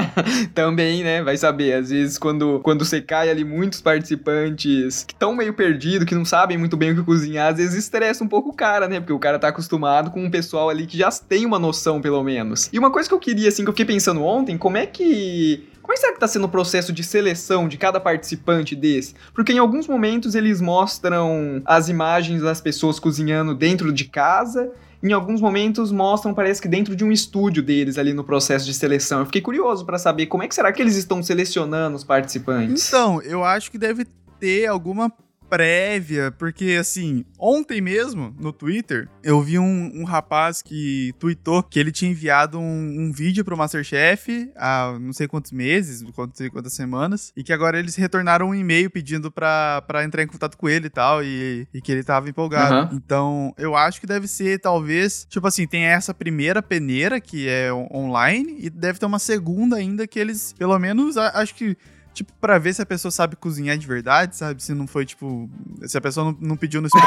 Também, 0.54 1.02
né? 1.02 1.22
Vai 1.22 1.36
saber. 1.36 1.72
Às 1.72 1.90
vezes, 1.90 2.18
quando, 2.18 2.60
quando 2.60 2.84
você 2.84 3.00
cai 3.00 3.30
ali, 3.30 3.44
muitos 3.44 3.80
participantes 3.80 5.04
que 5.04 5.14
estão 5.14 5.34
meio 5.34 5.54
perdidos, 5.54 6.06
que 6.06 6.14
não 6.14 6.24
sabem 6.24 6.58
muito 6.58 6.76
bem 6.76 6.92
o 6.92 6.96
que 6.96 7.02
cozinhar, 7.02 7.52
às 7.52 7.56
vezes 7.56 7.74
estressa 7.74 8.22
um 8.22 8.28
pouco 8.28 8.50
o 8.50 8.54
cara, 8.54 8.86
né? 8.86 9.00
Porque 9.00 9.12
o 9.12 9.18
cara 9.18 9.38
tá 9.38 9.48
acostumado 9.48 10.10
com 10.10 10.22
um 10.22 10.30
pessoal 10.30 10.68
ali 10.68 10.86
que 10.86 10.98
já 10.98 11.10
tem 11.10 11.46
uma 11.46 11.58
noção, 11.58 12.00
pelo 12.00 12.22
menos. 12.22 12.68
E 12.72 12.78
uma 12.78 12.90
coisa 12.90 13.08
que 13.08 13.14
eu 13.14 13.20
queria, 13.20 13.48
assim, 13.48 13.62
que 13.62 13.68
eu 13.70 13.72
fiquei 13.72 13.86
pensando 13.86 14.22
ontem, 14.22 14.58
como 14.58 14.76
é 14.76 14.86
que 14.86 15.68
como 15.84 15.92
é 15.92 15.96
que 15.96 16.00
será 16.00 16.14
que 16.14 16.20
tá 16.20 16.26
sendo 16.26 16.44
o 16.44 16.48
processo 16.48 16.94
de 16.94 17.04
seleção 17.04 17.68
de 17.68 17.76
cada 17.76 18.00
participante 18.00 18.74
desse? 18.74 19.14
Porque 19.34 19.52
em 19.52 19.58
alguns 19.58 19.86
momentos 19.86 20.34
eles 20.34 20.58
mostram 20.58 21.60
as 21.66 21.90
imagens 21.90 22.40
das 22.40 22.58
pessoas 22.58 22.98
cozinhando 22.98 23.54
dentro 23.54 23.92
de 23.92 24.06
casa 24.06 24.72
em 25.02 25.12
alguns 25.12 25.38
momentos 25.38 25.92
mostram, 25.92 26.32
parece 26.32 26.62
que 26.62 26.66
dentro 26.66 26.96
de 26.96 27.04
um 27.04 27.12
estúdio 27.12 27.62
deles 27.62 27.98
ali 27.98 28.14
no 28.14 28.24
processo 28.24 28.64
de 28.64 28.72
seleção. 28.72 29.20
Eu 29.20 29.26
fiquei 29.26 29.42
curioso 29.42 29.84
para 29.84 29.98
saber 29.98 30.24
como 30.24 30.42
é 30.42 30.48
que 30.48 30.54
será 30.54 30.72
que 30.72 30.80
eles 30.80 30.96
estão 30.96 31.22
selecionando 31.22 31.94
os 31.94 32.02
participantes. 32.02 32.88
Então, 32.88 33.20
eu 33.20 33.44
acho 33.44 33.70
que 33.70 33.76
deve 33.76 34.06
ter 34.40 34.64
alguma 34.64 35.12
prévia, 35.54 36.32
porque 36.32 36.76
assim, 36.80 37.24
ontem 37.38 37.80
mesmo, 37.80 38.34
no 38.40 38.52
Twitter, 38.52 39.08
eu 39.22 39.40
vi 39.40 39.56
um, 39.56 39.92
um 39.94 40.02
rapaz 40.02 40.60
que 40.60 41.14
tweetou 41.16 41.62
que 41.62 41.78
ele 41.78 41.92
tinha 41.92 42.10
enviado 42.10 42.58
um, 42.58 42.62
um, 42.62 43.12
vídeo 43.12 43.44
pro 43.44 43.56
Masterchef 43.56 44.50
há 44.56 44.98
não 45.00 45.12
sei 45.12 45.28
quantos 45.28 45.52
meses, 45.52 46.04
sei 46.34 46.50
quantas 46.50 46.72
semanas, 46.72 47.32
e 47.36 47.44
que 47.44 47.52
agora 47.52 47.78
eles 47.78 47.94
retornaram 47.94 48.48
um 48.48 48.54
e-mail 48.54 48.90
pedindo 48.90 49.30
pra, 49.30 49.80
pra 49.82 50.02
entrar 50.02 50.24
em 50.24 50.26
contato 50.26 50.56
com 50.56 50.68
ele 50.68 50.88
e 50.88 50.90
tal, 50.90 51.22
e, 51.22 51.68
e 51.72 51.80
que 51.80 51.92
ele 51.92 52.02
tava 52.02 52.28
empolgado. 52.28 52.90
Uhum. 52.90 52.96
Então, 52.96 53.54
eu 53.56 53.76
acho 53.76 54.00
que 54.00 54.08
deve 54.08 54.26
ser, 54.26 54.58
talvez, 54.58 55.24
tipo 55.30 55.46
assim, 55.46 55.68
tem 55.68 55.84
essa 55.84 56.12
primeira 56.12 56.60
peneira 56.60 57.20
que 57.20 57.48
é 57.48 57.72
online, 57.72 58.56
e 58.58 58.68
deve 58.68 58.98
ter 58.98 59.06
uma 59.06 59.20
segunda 59.20 59.76
ainda 59.76 60.04
que 60.04 60.18
eles, 60.18 60.52
pelo 60.52 60.76
menos, 60.80 61.16
acho 61.16 61.54
que 61.54 61.76
tipo, 62.14 62.32
pra 62.40 62.58
ver 62.58 62.72
se 62.72 62.80
a 62.80 62.86
pessoa 62.86 63.10
sabe 63.10 63.36
cozinhar 63.36 63.76
de 63.76 63.86
verdade, 63.86 64.36
sabe? 64.36 64.62
Se 64.62 64.72
não 64.72 64.86
foi, 64.86 65.04
tipo, 65.04 65.50
se 65.82 65.98
a 65.98 66.00
pessoa 66.00 66.26
não, 66.26 66.36
não 66.40 66.56
pediu 66.56 66.80
no 66.80 66.88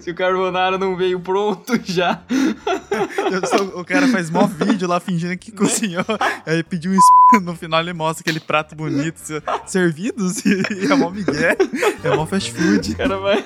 Se 0.00 0.10
o 0.10 0.14
carbonara 0.14 0.76
não 0.76 0.96
veio 0.96 1.18
pronto 1.18 1.80
já. 1.84 2.22
Sou, 3.48 3.80
o 3.80 3.84
cara 3.84 4.06
faz 4.08 4.30
mó 4.30 4.46
vídeo 4.46 4.86
lá 4.86 5.00
fingindo 5.00 5.36
que 5.38 5.50
cozinhou, 5.50 6.04
aí 6.44 6.62
pediu 6.62 6.92
um 6.92 7.40
no 7.40 7.56
final 7.56 7.80
ele 7.80 7.92
mostra 7.92 8.22
aquele 8.22 8.40
prato 8.40 8.74
bonito 8.74 9.20
servidos 9.66 10.44
e, 10.44 10.62
e 10.70 10.92
é 10.92 10.94
mó 10.94 11.10
migué, 11.10 11.56
é 12.04 12.14
mó 12.14 12.26
fast 12.26 12.52
food. 12.52 12.92
O 12.92 12.96
cara 12.96 13.18
vai... 13.18 13.44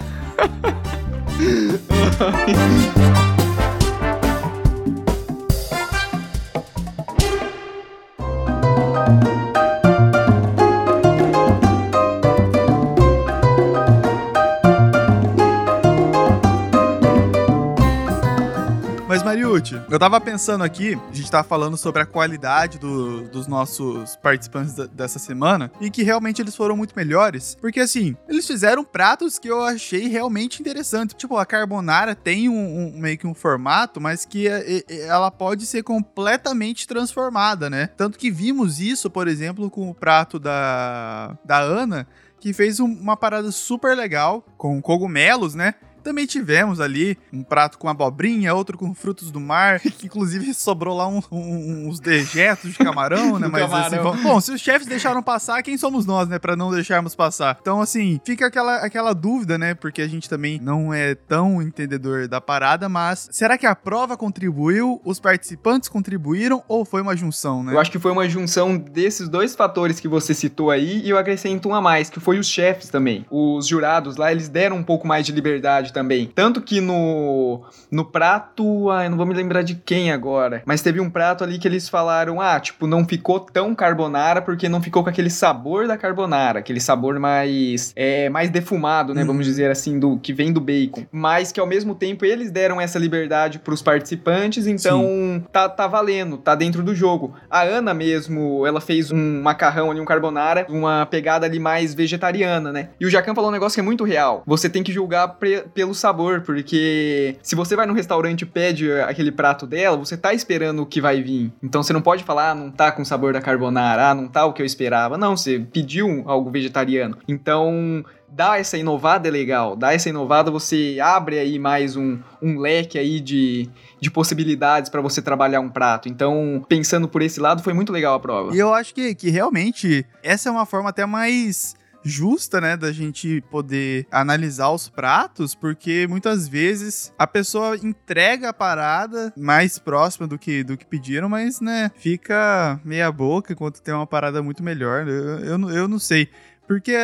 Eu 19.74 19.98
tava 19.98 20.20
pensando 20.20 20.62
aqui, 20.62 20.94
a 20.94 21.14
gente 21.14 21.30
tava 21.30 21.46
falando 21.46 21.76
sobre 21.76 22.02
a 22.02 22.06
qualidade 22.06 22.78
do, 22.78 23.22
dos 23.28 23.46
nossos 23.46 24.16
participantes 24.16 24.74
da, 24.74 24.86
dessa 24.86 25.18
semana 25.18 25.70
e 25.80 25.90
que 25.90 26.02
realmente 26.02 26.40
eles 26.40 26.54
foram 26.54 26.76
muito 26.76 26.94
melhores, 26.96 27.56
porque 27.60 27.80
assim, 27.80 28.16
eles 28.28 28.46
fizeram 28.46 28.84
pratos 28.84 29.38
que 29.38 29.48
eu 29.48 29.62
achei 29.62 30.08
realmente 30.08 30.60
interessantes. 30.60 31.16
Tipo, 31.16 31.36
a 31.36 31.46
carbonara 31.46 32.14
tem 32.14 32.48
um, 32.48 32.94
um 32.94 32.98
meio 32.98 33.18
que 33.18 33.26
um 33.26 33.34
formato, 33.34 34.00
mas 34.00 34.24
que 34.24 34.46
é, 34.48 34.82
é, 34.88 35.06
ela 35.06 35.30
pode 35.30 35.66
ser 35.66 35.82
completamente 35.82 36.86
transformada, 36.86 37.68
né? 37.68 37.88
Tanto 37.96 38.18
que 38.18 38.30
vimos 38.30 38.80
isso, 38.80 39.10
por 39.10 39.28
exemplo, 39.28 39.70
com 39.70 39.90
o 39.90 39.94
prato 39.94 40.38
da, 40.38 41.36
da 41.44 41.58
Ana, 41.58 42.06
que 42.40 42.52
fez 42.52 42.80
um, 42.80 42.86
uma 42.86 43.16
parada 43.16 43.50
super 43.50 43.96
legal 43.96 44.44
com 44.56 44.80
cogumelos, 44.80 45.54
né? 45.54 45.74
Também 46.06 46.24
tivemos 46.24 46.80
ali 46.80 47.18
um 47.32 47.42
prato 47.42 47.78
com 47.78 47.88
abobrinha, 47.88 48.54
outro 48.54 48.78
com 48.78 48.94
frutos 48.94 49.32
do 49.32 49.40
mar, 49.40 49.80
que 49.98 50.06
inclusive 50.06 50.54
sobrou 50.54 50.96
lá 50.96 51.08
um, 51.08 51.20
um, 51.32 51.88
uns 51.88 51.98
dejetos 51.98 52.70
de 52.70 52.78
camarão, 52.78 53.40
né? 53.40 53.48
Mas 53.50 53.62
assim, 53.62 53.72
camarão. 53.72 54.12
assim, 54.12 54.22
bom, 54.22 54.40
se 54.40 54.52
os 54.52 54.60
chefes 54.60 54.86
deixaram 54.86 55.20
passar, 55.20 55.64
quem 55.64 55.76
somos 55.76 56.06
nós, 56.06 56.28
né? 56.28 56.38
Pra 56.38 56.54
não 56.54 56.70
deixarmos 56.70 57.16
passar. 57.16 57.58
Então, 57.60 57.80
assim, 57.80 58.20
fica 58.24 58.46
aquela, 58.46 58.76
aquela 58.76 59.12
dúvida, 59.12 59.58
né? 59.58 59.74
Porque 59.74 60.00
a 60.00 60.06
gente 60.06 60.28
também 60.28 60.60
não 60.60 60.94
é 60.94 61.16
tão 61.16 61.60
entendedor 61.60 62.28
da 62.28 62.40
parada, 62.40 62.88
mas 62.88 63.28
será 63.32 63.58
que 63.58 63.66
a 63.66 63.74
prova 63.74 64.16
contribuiu? 64.16 65.00
Os 65.04 65.18
participantes 65.18 65.88
contribuíram 65.88 66.62
ou 66.68 66.84
foi 66.84 67.02
uma 67.02 67.16
junção, 67.16 67.64
né? 67.64 67.72
Eu 67.72 67.80
acho 67.80 67.90
que 67.90 67.98
foi 67.98 68.12
uma 68.12 68.28
junção 68.28 68.78
desses 68.78 69.28
dois 69.28 69.56
fatores 69.56 69.98
que 69.98 70.06
você 70.06 70.32
citou 70.32 70.70
aí 70.70 71.00
e 71.04 71.10
eu 71.10 71.18
acrescento 71.18 71.68
um 71.68 71.74
a 71.74 71.80
mais, 71.80 72.08
que 72.08 72.20
foi 72.20 72.38
os 72.38 72.46
chefes 72.46 72.90
também. 72.90 73.26
Os 73.28 73.66
jurados 73.66 74.16
lá, 74.16 74.30
eles 74.30 74.48
deram 74.48 74.76
um 74.76 74.84
pouco 74.84 75.04
mais 75.04 75.26
de 75.26 75.32
liberdade 75.32 75.95
também. 75.96 76.30
Tanto 76.34 76.60
que 76.60 76.78
no, 76.78 77.62
no 77.90 78.04
prato, 78.04 78.92
eu 78.92 79.08
não 79.08 79.16
vou 79.16 79.24
me 79.24 79.32
lembrar 79.32 79.62
de 79.62 79.76
quem 79.76 80.12
agora, 80.12 80.62
mas 80.66 80.82
teve 80.82 81.00
um 81.00 81.08
prato 81.08 81.42
ali 81.42 81.58
que 81.58 81.66
eles 81.66 81.88
falaram, 81.88 82.38
ah, 82.38 82.60
tipo, 82.60 82.86
não 82.86 83.02
ficou 83.06 83.40
tão 83.40 83.74
carbonara 83.74 84.42
porque 84.42 84.68
não 84.68 84.82
ficou 84.82 85.02
com 85.02 85.08
aquele 85.08 85.30
sabor 85.30 85.88
da 85.88 85.96
carbonara, 85.96 86.58
aquele 86.58 86.80
sabor 86.80 87.18
mais, 87.18 87.94
é, 87.96 88.28
mais 88.28 88.50
defumado, 88.50 89.14
né, 89.14 89.22
hum. 89.22 89.28
vamos 89.28 89.46
dizer 89.46 89.70
assim, 89.70 89.98
do 89.98 90.18
que 90.18 90.34
vem 90.34 90.52
do 90.52 90.60
bacon. 90.60 91.06
Mas 91.10 91.50
que 91.50 91.58
ao 91.58 91.66
mesmo 91.66 91.94
tempo 91.94 92.26
eles 92.26 92.50
deram 92.50 92.78
essa 92.78 92.98
liberdade 92.98 93.58
para 93.58 93.72
os 93.72 93.80
participantes, 93.80 94.66
então 94.66 95.42
tá, 95.50 95.66
tá 95.66 95.86
valendo, 95.86 96.36
tá 96.36 96.54
dentro 96.54 96.82
do 96.82 96.94
jogo. 96.94 97.32
A 97.48 97.62
Ana 97.62 97.94
mesmo, 97.94 98.66
ela 98.66 98.82
fez 98.82 99.10
um 99.10 99.40
macarrão 99.40 99.90
ali, 99.90 99.98
um 99.98 100.04
carbonara, 100.04 100.66
uma 100.68 101.06
pegada 101.06 101.46
ali 101.46 101.58
mais 101.58 101.94
vegetariana, 101.94 102.70
né? 102.70 102.90
E 103.00 103.06
o 103.06 103.10
Jacan 103.10 103.34
falou 103.34 103.48
um 103.48 103.52
negócio 103.54 103.76
que 103.76 103.80
é 103.80 103.82
muito 103.82 104.04
real. 104.04 104.42
Você 104.46 104.68
tem 104.68 104.82
que 104.82 104.92
julgar 104.92 105.38
pelo 105.72 105.85
pelo 105.86 105.94
sabor, 105.94 106.40
porque 106.40 107.36
se 107.40 107.54
você 107.54 107.76
vai 107.76 107.86
no 107.86 107.94
restaurante 107.94 108.42
e 108.42 108.46
pede 108.46 108.90
aquele 109.02 109.30
prato 109.30 109.66
dela, 109.66 109.96
você 109.96 110.16
tá 110.16 110.34
esperando 110.34 110.82
o 110.82 110.86
que 110.86 111.00
vai 111.00 111.22
vir. 111.22 111.52
Então 111.62 111.82
você 111.82 111.92
não 111.92 112.02
pode 112.02 112.24
falar, 112.24 112.50
ah, 112.50 112.54
não 112.54 112.70
tá 112.70 112.90
com 112.90 113.02
o 113.02 113.06
sabor 113.06 113.32
da 113.32 113.40
carbonara, 113.40 114.10
ah, 114.10 114.14
não 114.14 114.26
tá 114.26 114.44
o 114.44 114.52
que 114.52 114.60
eu 114.60 114.66
esperava. 114.66 115.16
Não, 115.16 115.36
você 115.36 115.60
pediu 115.72 116.24
algo 116.26 116.50
vegetariano. 116.50 117.18
Então, 117.28 118.04
dar 118.28 118.58
essa 118.58 118.76
inovada 118.76 119.28
é 119.28 119.30
legal. 119.30 119.76
Dar 119.76 119.94
essa 119.94 120.08
inovada, 120.08 120.50
você 120.50 120.98
abre 121.00 121.38
aí 121.38 121.56
mais 121.56 121.94
um, 121.96 122.18
um 122.42 122.58
leque 122.58 122.98
aí 122.98 123.20
de, 123.20 123.70
de 124.00 124.10
possibilidades 124.10 124.90
para 124.90 125.00
você 125.00 125.22
trabalhar 125.22 125.60
um 125.60 125.68
prato. 125.68 126.08
Então, 126.08 126.64
pensando 126.68 127.06
por 127.06 127.22
esse 127.22 127.38
lado, 127.38 127.62
foi 127.62 127.72
muito 127.72 127.92
legal 127.92 128.14
a 128.14 128.20
prova. 128.20 128.54
E 128.54 128.58
eu 128.58 128.74
acho 128.74 128.92
que, 128.92 129.14
que 129.14 129.30
realmente 129.30 130.04
essa 130.20 130.48
é 130.48 130.52
uma 130.52 130.66
forma 130.66 130.90
até 130.90 131.06
mais 131.06 131.76
justa, 132.06 132.60
né, 132.60 132.76
da 132.76 132.92
gente 132.92 133.42
poder 133.50 134.06
analisar 134.10 134.70
os 134.70 134.88
pratos, 134.88 135.54
porque 135.54 136.06
muitas 136.08 136.46
vezes 136.46 137.12
a 137.18 137.26
pessoa 137.26 137.76
entrega 137.76 138.50
a 138.50 138.52
parada 138.52 139.32
mais 139.36 139.78
próxima 139.78 140.26
do 140.26 140.38
que, 140.38 140.62
do 140.62 140.76
que 140.76 140.86
pediram, 140.86 141.28
mas, 141.28 141.60
né, 141.60 141.90
fica 141.96 142.80
meia 142.84 143.10
boca 143.10 143.52
enquanto 143.52 143.82
tem 143.82 143.92
uma 143.92 144.06
parada 144.06 144.42
muito 144.42 144.62
melhor. 144.62 145.08
Eu, 145.08 145.40
eu, 145.40 145.70
eu 145.70 145.88
não 145.88 145.98
sei. 145.98 146.28
Porque 146.66 146.94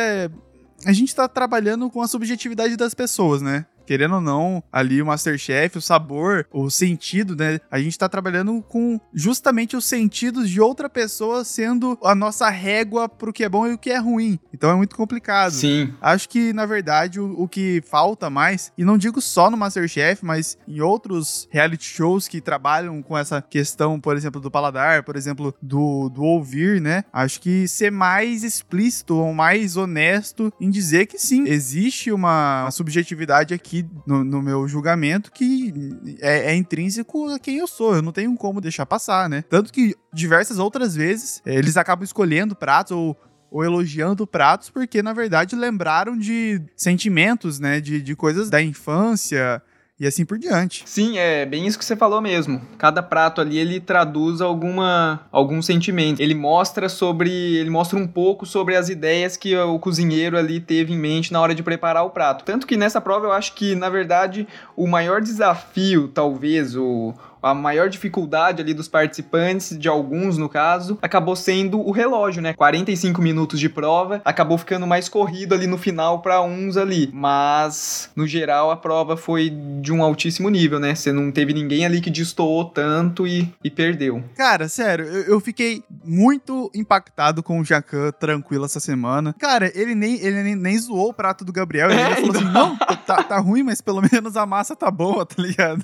a 0.85 0.91
gente 0.91 1.15
tá 1.15 1.27
trabalhando 1.27 1.89
com 1.89 2.01
a 2.01 2.07
subjetividade 2.07 2.75
das 2.75 2.93
pessoas, 2.93 3.41
né? 3.41 3.65
Querendo 3.85 4.15
ou 4.15 4.21
não, 4.21 4.63
ali 4.71 5.01
o 5.01 5.05
Masterchef, 5.05 5.77
o 5.77 5.81
sabor, 5.81 6.45
o 6.51 6.69
sentido, 6.69 7.35
né? 7.35 7.59
A 7.69 7.79
gente 7.79 7.97
tá 7.97 8.07
trabalhando 8.07 8.61
com 8.61 8.99
justamente 9.13 9.75
os 9.75 9.85
sentidos 9.85 10.49
de 10.49 10.61
outra 10.61 10.89
pessoa 10.89 11.43
sendo 11.43 11.97
a 12.03 12.15
nossa 12.15 12.49
régua 12.49 13.07
pro 13.07 13.33
que 13.33 13.43
é 13.43 13.49
bom 13.49 13.67
e 13.67 13.73
o 13.73 13.77
que 13.77 13.89
é 13.89 13.97
ruim. 13.97 14.39
Então 14.53 14.69
é 14.69 14.75
muito 14.75 14.95
complicado. 14.95 15.51
Sim. 15.51 15.93
Acho 16.01 16.29
que, 16.29 16.53
na 16.53 16.65
verdade, 16.65 17.19
o, 17.19 17.41
o 17.41 17.47
que 17.47 17.81
falta 17.89 18.29
mais, 18.29 18.71
e 18.77 18.83
não 18.83 18.97
digo 18.97 19.21
só 19.21 19.49
no 19.49 19.57
Masterchef, 19.57 20.25
mas 20.25 20.57
em 20.67 20.81
outros 20.81 21.47
reality 21.51 21.85
shows 21.85 22.27
que 22.27 22.41
trabalham 22.41 23.01
com 23.01 23.17
essa 23.17 23.41
questão, 23.41 23.99
por 23.99 24.15
exemplo, 24.15 24.39
do 24.39 24.51
paladar, 24.51 25.03
por 25.03 25.15
exemplo, 25.15 25.53
do, 25.61 26.09
do 26.09 26.23
ouvir, 26.23 26.81
né? 26.81 27.03
Acho 27.11 27.41
que 27.41 27.67
ser 27.67 27.91
mais 27.91 28.43
explícito 28.43 29.15
ou 29.15 29.33
mais 29.33 29.77
honesto 29.77 30.53
em 30.59 30.69
dizer 30.69 31.07
que 31.07 31.17
sim, 31.17 31.47
existe 31.47 32.11
uma 32.11 32.69
subjetividade 32.71 33.53
aqui 33.53 33.72
aqui 33.73 33.89
no, 34.05 34.23
no 34.23 34.41
meu 34.41 34.67
julgamento 34.67 35.31
que 35.31 35.73
é, 36.19 36.51
é, 36.51 36.55
intrínseco 36.55 37.29
a 37.29 37.39
quem 37.39 37.57
eu 37.57 37.67
sou. 37.67 37.95
Eu 37.95 38.01
não 38.01 38.11
tenho 38.11 38.35
como 38.35 38.61
deixar 38.61 38.85
passar, 38.85 39.27
né? 39.27 39.43
Tanto 39.49 39.73
que 39.73 39.95
diversas 40.13 40.59
outras 40.59 40.95
vezes 40.95 41.41
é, 41.45 41.55
eles 41.55 41.75
acabam 41.75 42.03
escolhendo 42.03 42.55
pratos 42.55 42.91
ou 42.91 43.17
ou 43.49 43.63
elogiando 43.63 44.25
pratos 44.25 44.71
porque, 44.71 45.03
na 45.03 45.13
verdade, 45.13 45.55
lembraram 45.55 46.17
de 46.17 46.59
sentimentos, 46.75 47.59
né? 47.59 47.79
De, 47.79 48.01
de 48.01 48.15
coisas 48.15 48.49
da 48.49 48.59
infância, 48.59 49.61
e 49.99 50.07
assim 50.07 50.25
por 50.25 50.37
diante. 50.37 50.83
Sim, 50.85 51.17
é 51.17 51.45
bem 51.45 51.67
isso 51.67 51.77
que 51.77 51.85
você 51.85 51.95
falou 51.95 52.21
mesmo. 52.21 52.61
Cada 52.77 53.01
prato 53.03 53.39
ali 53.39 53.57
ele 53.57 53.79
traduz 53.79 54.41
alguma 54.41 55.21
algum 55.31 55.61
sentimento. 55.61 56.19
Ele 56.19 56.33
mostra 56.33 56.89
sobre, 56.89 57.31
ele 57.31 57.69
mostra 57.69 57.97
um 57.97 58.07
pouco 58.07 58.45
sobre 58.45 58.75
as 58.75 58.89
ideias 58.89 59.37
que 59.37 59.55
o 59.55 59.77
cozinheiro 59.79 60.37
ali 60.37 60.59
teve 60.59 60.93
em 60.93 60.97
mente 60.97 61.31
na 61.31 61.39
hora 61.39 61.53
de 61.53 61.63
preparar 61.63 62.05
o 62.05 62.09
prato. 62.09 62.43
Tanto 62.43 62.65
que 62.65 62.75
nessa 62.75 62.99
prova 62.99 63.27
eu 63.27 63.31
acho 63.31 63.53
que 63.53 63.75
na 63.75 63.89
verdade 63.89 64.47
o 64.75 64.87
maior 64.87 65.21
desafio, 65.21 66.07
talvez 66.07 66.75
o 66.75 67.13
a 67.43 67.53
maior 67.53 67.89
dificuldade 67.89 68.61
ali 68.61 68.73
dos 68.73 68.87
participantes, 68.87 69.77
de 69.77 69.87
alguns 69.87 70.37
no 70.37 70.47
caso, 70.49 70.97
acabou 71.01 71.35
sendo 71.35 71.79
o 71.79 71.91
relógio, 71.91 72.41
né? 72.41 72.53
45 72.53 73.21
minutos 73.21 73.59
de 73.59 73.69
prova, 73.69 74.21
acabou 74.23 74.57
ficando 74.57 74.87
mais 74.87 75.09
corrido 75.09 75.53
ali 75.53 75.67
no 75.67 75.77
final 75.77 76.21
para 76.21 76.41
uns 76.41 76.77
ali. 76.77 77.09
Mas, 77.13 78.09
no 78.15 78.25
geral, 78.25 78.71
a 78.71 78.77
prova 78.77 79.17
foi 79.17 79.49
de 79.81 79.91
um 79.91 80.01
altíssimo 80.01 80.49
nível, 80.49 80.79
né? 80.79 80.95
Você 80.95 81.11
não 81.11 81.31
teve 81.31 81.53
ninguém 81.53 81.85
ali 81.85 81.99
que 81.99 82.09
destoou 82.09 82.65
tanto 82.65 83.27
e, 83.27 83.53
e 83.63 83.69
perdeu. 83.69 84.23
Cara, 84.35 84.69
sério, 84.69 85.05
eu, 85.05 85.23
eu 85.33 85.39
fiquei 85.39 85.83
muito 86.03 86.71
impactado 86.73 87.43
com 87.43 87.59
o 87.59 87.65
Jacan 87.65 88.11
tranquilo 88.11 88.65
essa 88.65 88.79
semana. 88.79 89.33
Cara, 89.37 89.71
ele 89.75 89.93
nem, 89.95 90.15
ele 90.21 90.43
nem, 90.43 90.55
nem 90.55 90.77
zoou 90.77 91.09
o 91.09 91.13
prato 91.13 91.43
do 91.43 91.51
Gabriel. 91.51 91.91
Ele 91.91 92.01
é, 92.01 92.15
falou 92.15 92.31
assim: 92.31 92.45
não, 92.45 92.75
tá, 92.77 93.23
tá 93.23 93.37
ruim, 93.39 93.63
mas 93.63 93.81
pelo 93.81 94.01
menos 94.11 94.37
a 94.37 94.45
massa 94.45 94.75
tá 94.75 94.89
boa, 94.89 95.25
tá 95.27 95.41
ligado? 95.41 95.83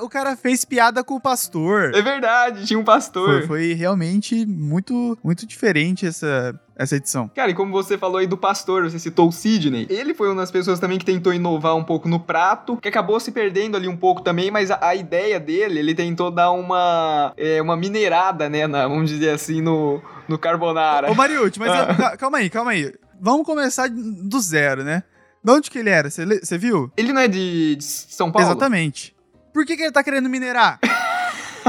O 0.00 0.08
cara 0.08 0.36
fez 0.36 0.64
piada 0.76 1.02
com 1.02 1.14
o 1.14 1.20
pastor. 1.20 1.94
É 1.94 2.02
verdade, 2.02 2.66
tinha 2.66 2.78
um 2.78 2.84
pastor. 2.84 3.38
Foi, 3.38 3.46
foi 3.46 3.72
realmente 3.72 4.44
muito, 4.44 5.16
muito 5.24 5.46
diferente 5.46 6.06
essa, 6.06 6.54
essa 6.76 6.96
edição. 6.96 7.30
Cara, 7.34 7.50
e 7.50 7.54
como 7.54 7.72
você 7.72 7.96
falou 7.96 8.18
aí 8.18 8.26
do 8.26 8.36
pastor, 8.36 8.82
você 8.82 8.98
citou 8.98 9.28
o 9.28 9.32
Sidney, 9.32 9.86
ele 9.88 10.12
foi 10.12 10.28
uma 10.28 10.42
das 10.42 10.50
pessoas 10.50 10.78
também 10.78 10.98
que 10.98 11.04
tentou 11.06 11.32
inovar 11.32 11.74
um 11.74 11.82
pouco 11.82 12.06
no 12.10 12.20
prato, 12.20 12.76
que 12.76 12.88
acabou 12.88 13.18
se 13.18 13.32
perdendo 13.32 13.74
ali 13.74 13.88
um 13.88 13.96
pouco 13.96 14.20
também, 14.20 14.50
mas 14.50 14.70
a, 14.70 14.78
a 14.82 14.94
ideia 14.94 15.40
dele, 15.40 15.78
ele 15.78 15.94
tentou 15.94 16.30
dar 16.30 16.50
uma, 16.50 17.32
é, 17.38 17.62
uma 17.62 17.74
minerada, 17.74 18.50
né, 18.50 18.66
na, 18.66 18.86
vamos 18.86 19.08
dizer 19.08 19.30
assim, 19.30 19.62
no, 19.62 20.02
no 20.28 20.38
carbonara. 20.38 21.10
Ô, 21.10 21.14
Mariucci, 21.14 21.58
mas 21.58 21.70
calma 22.18 22.36
aí, 22.36 22.50
calma 22.50 22.72
aí. 22.72 22.92
Vamos 23.18 23.46
começar 23.46 23.88
do 23.88 24.38
zero, 24.40 24.84
né? 24.84 25.04
De 25.42 25.50
onde 25.50 25.70
que 25.70 25.78
ele 25.78 25.88
era? 25.88 26.10
Você 26.10 26.58
viu? 26.58 26.92
Ele 26.98 27.14
não 27.14 27.22
é 27.22 27.28
de, 27.28 27.76
de 27.76 27.84
São 27.84 28.30
Paulo? 28.30 28.46
Exatamente. 28.46 29.15
Por 29.56 29.64
que, 29.64 29.74
que 29.74 29.84
ele 29.84 29.90
tá 29.90 30.04
querendo 30.04 30.28
minerar? 30.28 30.78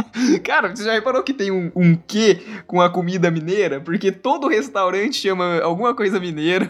Cara, 0.43 0.75
você 0.75 0.83
já 0.83 0.93
reparou 0.93 1.23
que 1.23 1.33
tem 1.33 1.51
um, 1.51 1.71
um 1.75 1.95
quê 1.95 2.41
com 2.65 2.81
a 2.81 2.89
comida 2.89 3.29
mineira? 3.31 3.79
Porque 3.79 4.11
todo 4.11 4.47
restaurante 4.47 5.15
chama 5.15 5.59
alguma 5.61 5.93
coisa 5.95 6.19
mineira. 6.19 6.69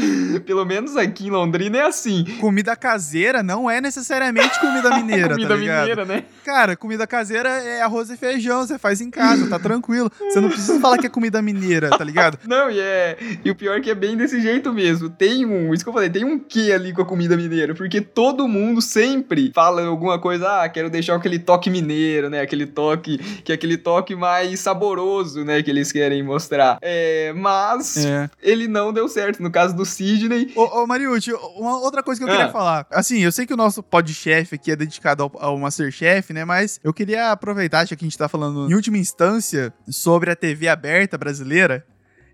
Pelo 0.46 0.64
menos 0.64 0.96
aqui 0.96 1.26
em 1.26 1.30
Londrina 1.30 1.78
é 1.78 1.82
assim. 1.82 2.24
Comida 2.40 2.76
caseira 2.76 3.42
não 3.42 3.70
é 3.70 3.80
necessariamente 3.80 4.58
comida 4.60 4.96
mineira, 4.96 5.34
comida 5.34 5.48
tá 5.48 5.56
mineira, 5.56 6.04
né? 6.04 6.24
Cara, 6.44 6.76
comida 6.76 7.06
caseira 7.06 7.48
é 7.48 7.82
arroz 7.82 8.10
e 8.10 8.16
feijão, 8.16 8.66
você 8.66 8.78
faz 8.78 9.00
em 9.00 9.10
casa, 9.10 9.48
tá 9.48 9.58
tranquilo. 9.58 10.10
Você 10.18 10.40
não 10.40 10.48
precisa 10.48 10.80
falar 10.80 10.98
que 10.98 11.06
é 11.06 11.10
comida 11.10 11.40
mineira, 11.42 11.90
tá 11.90 12.04
ligado? 12.04 12.38
Não, 12.46 12.70
e 12.70 12.80
é. 12.80 13.16
E 13.44 13.50
o 13.50 13.54
pior 13.54 13.78
é 13.78 13.80
que 13.80 13.90
é 13.90 13.94
bem 13.94 14.16
desse 14.16 14.40
jeito 14.40 14.72
mesmo. 14.72 15.10
Tem 15.10 15.44
um. 15.44 15.72
Isso 15.74 15.84
que 15.84 15.88
eu 15.88 15.94
falei, 15.94 16.10
tem 16.10 16.24
um 16.24 16.38
quê 16.38 16.72
ali 16.74 16.92
com 16.92 17.02
a 17.02 17.06
comida 17.06 17.36
mineira. 17.36 17.74
Porque 17.74 18.00
todo 18.00 18.48
mundo 18.48 18.80
sempre 18.80 19.52
fala 19.54 19.82
alguma 19.86 20.18
coisa, 20.18 20.62
ah, 20.62 20.68
quero 20.68 20.90
deixar 20.90 21.16
aquele 21.16 21.38
toque 21.38 21.70
mineiro, 21.70 22.30
né? 22.30 22.40
Aquele 22.40 22.66
toque, 22.68 23.18
que 23.42 23.52
é 23.52 23.54
aquele 23.54 23.76
toque 23.76 24.14
mais 24.14 24.60
saboroso, 24.60 25.44
né, 25.44 25.62
que 25.62 25.70
eles 25.70 25.90
querem 25.90 26.22
mostrar. 26.22 26.78
É, 26.80 27.32
mas 27.34 27.96
é. 27.96 28.30
ele 28.40 28.68
não 28.68 28.92
deu 28.92 29.08
certo, 29.08 29.42
no 29.42 29.50
caso 29.50 29.74
do 29.74 29.84
Sidney. 29.84 30.52
Ô, 30.54 30.82
ô 30.82 30.86
Mariucci, 30.86 31.32
uma 31.56 31.80
outra 31.80 32.02
coisa 32.02 32.20
que 32.20 32.24
eu 32.24 32.32
ah. 32.32 32.36
queria 32.36 32.52
falar. 32.52 32.86
Assim, 32.90 33.18
eu 33.20 33.32
sei 33.32 33.46
que 33.46 33.54
o 33.54 33.56
nosso 33.56 33.82
podchef 33.82 34.54
aqui 34.54 34.70
é 34.70 34.76
dedicado 34.76 35.22
ao, 35.22 35.32
ao 35.38 35.58
Masterchef, 35.58 36.32
né, 36.32 36.44
mas 36.44 36.78
eu 36.84 36.92
queria 36.92 37.32
aproveitar, 37.32 37.86
já 37.86 37.96
que 37.96 38.04
a 38.04 38.08
gente 38.08 38.18
tá 38.18 38.28
falando 38.28 38.70
em 38.70 38.74
última 38.74 38.98
instância 38.98 39.72
sobre 39.88 40.30
a 40.30 40.36
TV 40.36 40.68
aberta 40.68 41.18
brasileira, 41.18 41.84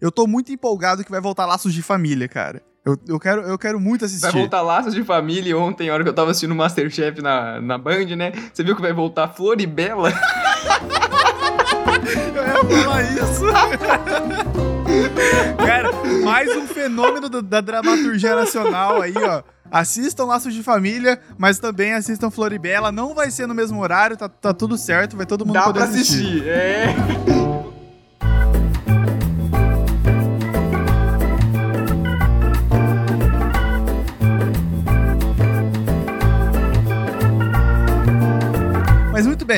eu 0.00 0.11
tô 0.11 0.26
muito 0.26 0.53
empolgado 0.53 1.05
que 1.05 1.11
vai 1.11 1.21
voltar 1.21 1.47
Laços 1.47 1.73
de 1.73 1.83
Família, 1.83 2.29
cara. 2.29 2.62
Eu, 2.85 2.99
eu, 3.09 3.19
quero, 3.19 3.41
eu 3.43 3.57
quero 3.57 3.81
muito 3.81 4.05
assistir. 4.05 4.21
Vai 4.21 4.33
voltar 4.33 4.61
Laços 4.61 4.93
de 4.93 5.03
Família 5.03 5.57
ontem, 5.57 5.88
a 5.88 5.95
hora 5.95 6.03
que 6.03 6.11
eu 6.11 6.14
tava 6.14 6.31
assistindo 6.33 6.55
Masterchef 6.55 7.23
na, 7.23 7.59
na 7.59 7.79
Band, 7.79 8.14
né? 8.14 8.31
Você 8.53 8.62
viu 8.62 8.76
que 8.76 8.83
vai 8.83 8.93
voltar 8.93 9.29
Floribela? 9.29 10.12
eu 12.37 12.47
ia 12.47 12.83
falar 12.83 13.03
isso. 13.03 13.44
Cara, 15.64 15.90
mais 16.23 16.55
um 16.55 16.66
fenômeno 16.66 17.31
do, 17.31 17.40
da 17.40 17.62
dramaturgia 17.62 18.37
nacional 18.37 19.01
aí, 19.01 19.14
ó. 19.16 19.42
Assistam 19.70 20.27
Laços 20.27 20.53
de 20.53 20.62
Família, 20.62 21.18
mas 21.38 21.59
também 21.59 21.94
assistam 21.94 22.31
Floribela. 22.31 22.92
Não 22.92 23.14
vai 23.14 23.31
ser 23.31 23.47
no 23.47 23.55
mesmo 23.55 23.81
horário, 23.81 24.14
tá, 24.14 24.29
tá 24.29 24.53
tudo 24.53 24.77
certo, 24.77 25.16
vai 25.16 25.25
todo 25.25 25.47
mundo 25.47 25.55
Dá 25.55 25.62
poder 25.62 25.81
pra 25.81 25.88
assistir. 25.88 26.42
assistir. 26.42 26.49
É. 26.49 26.94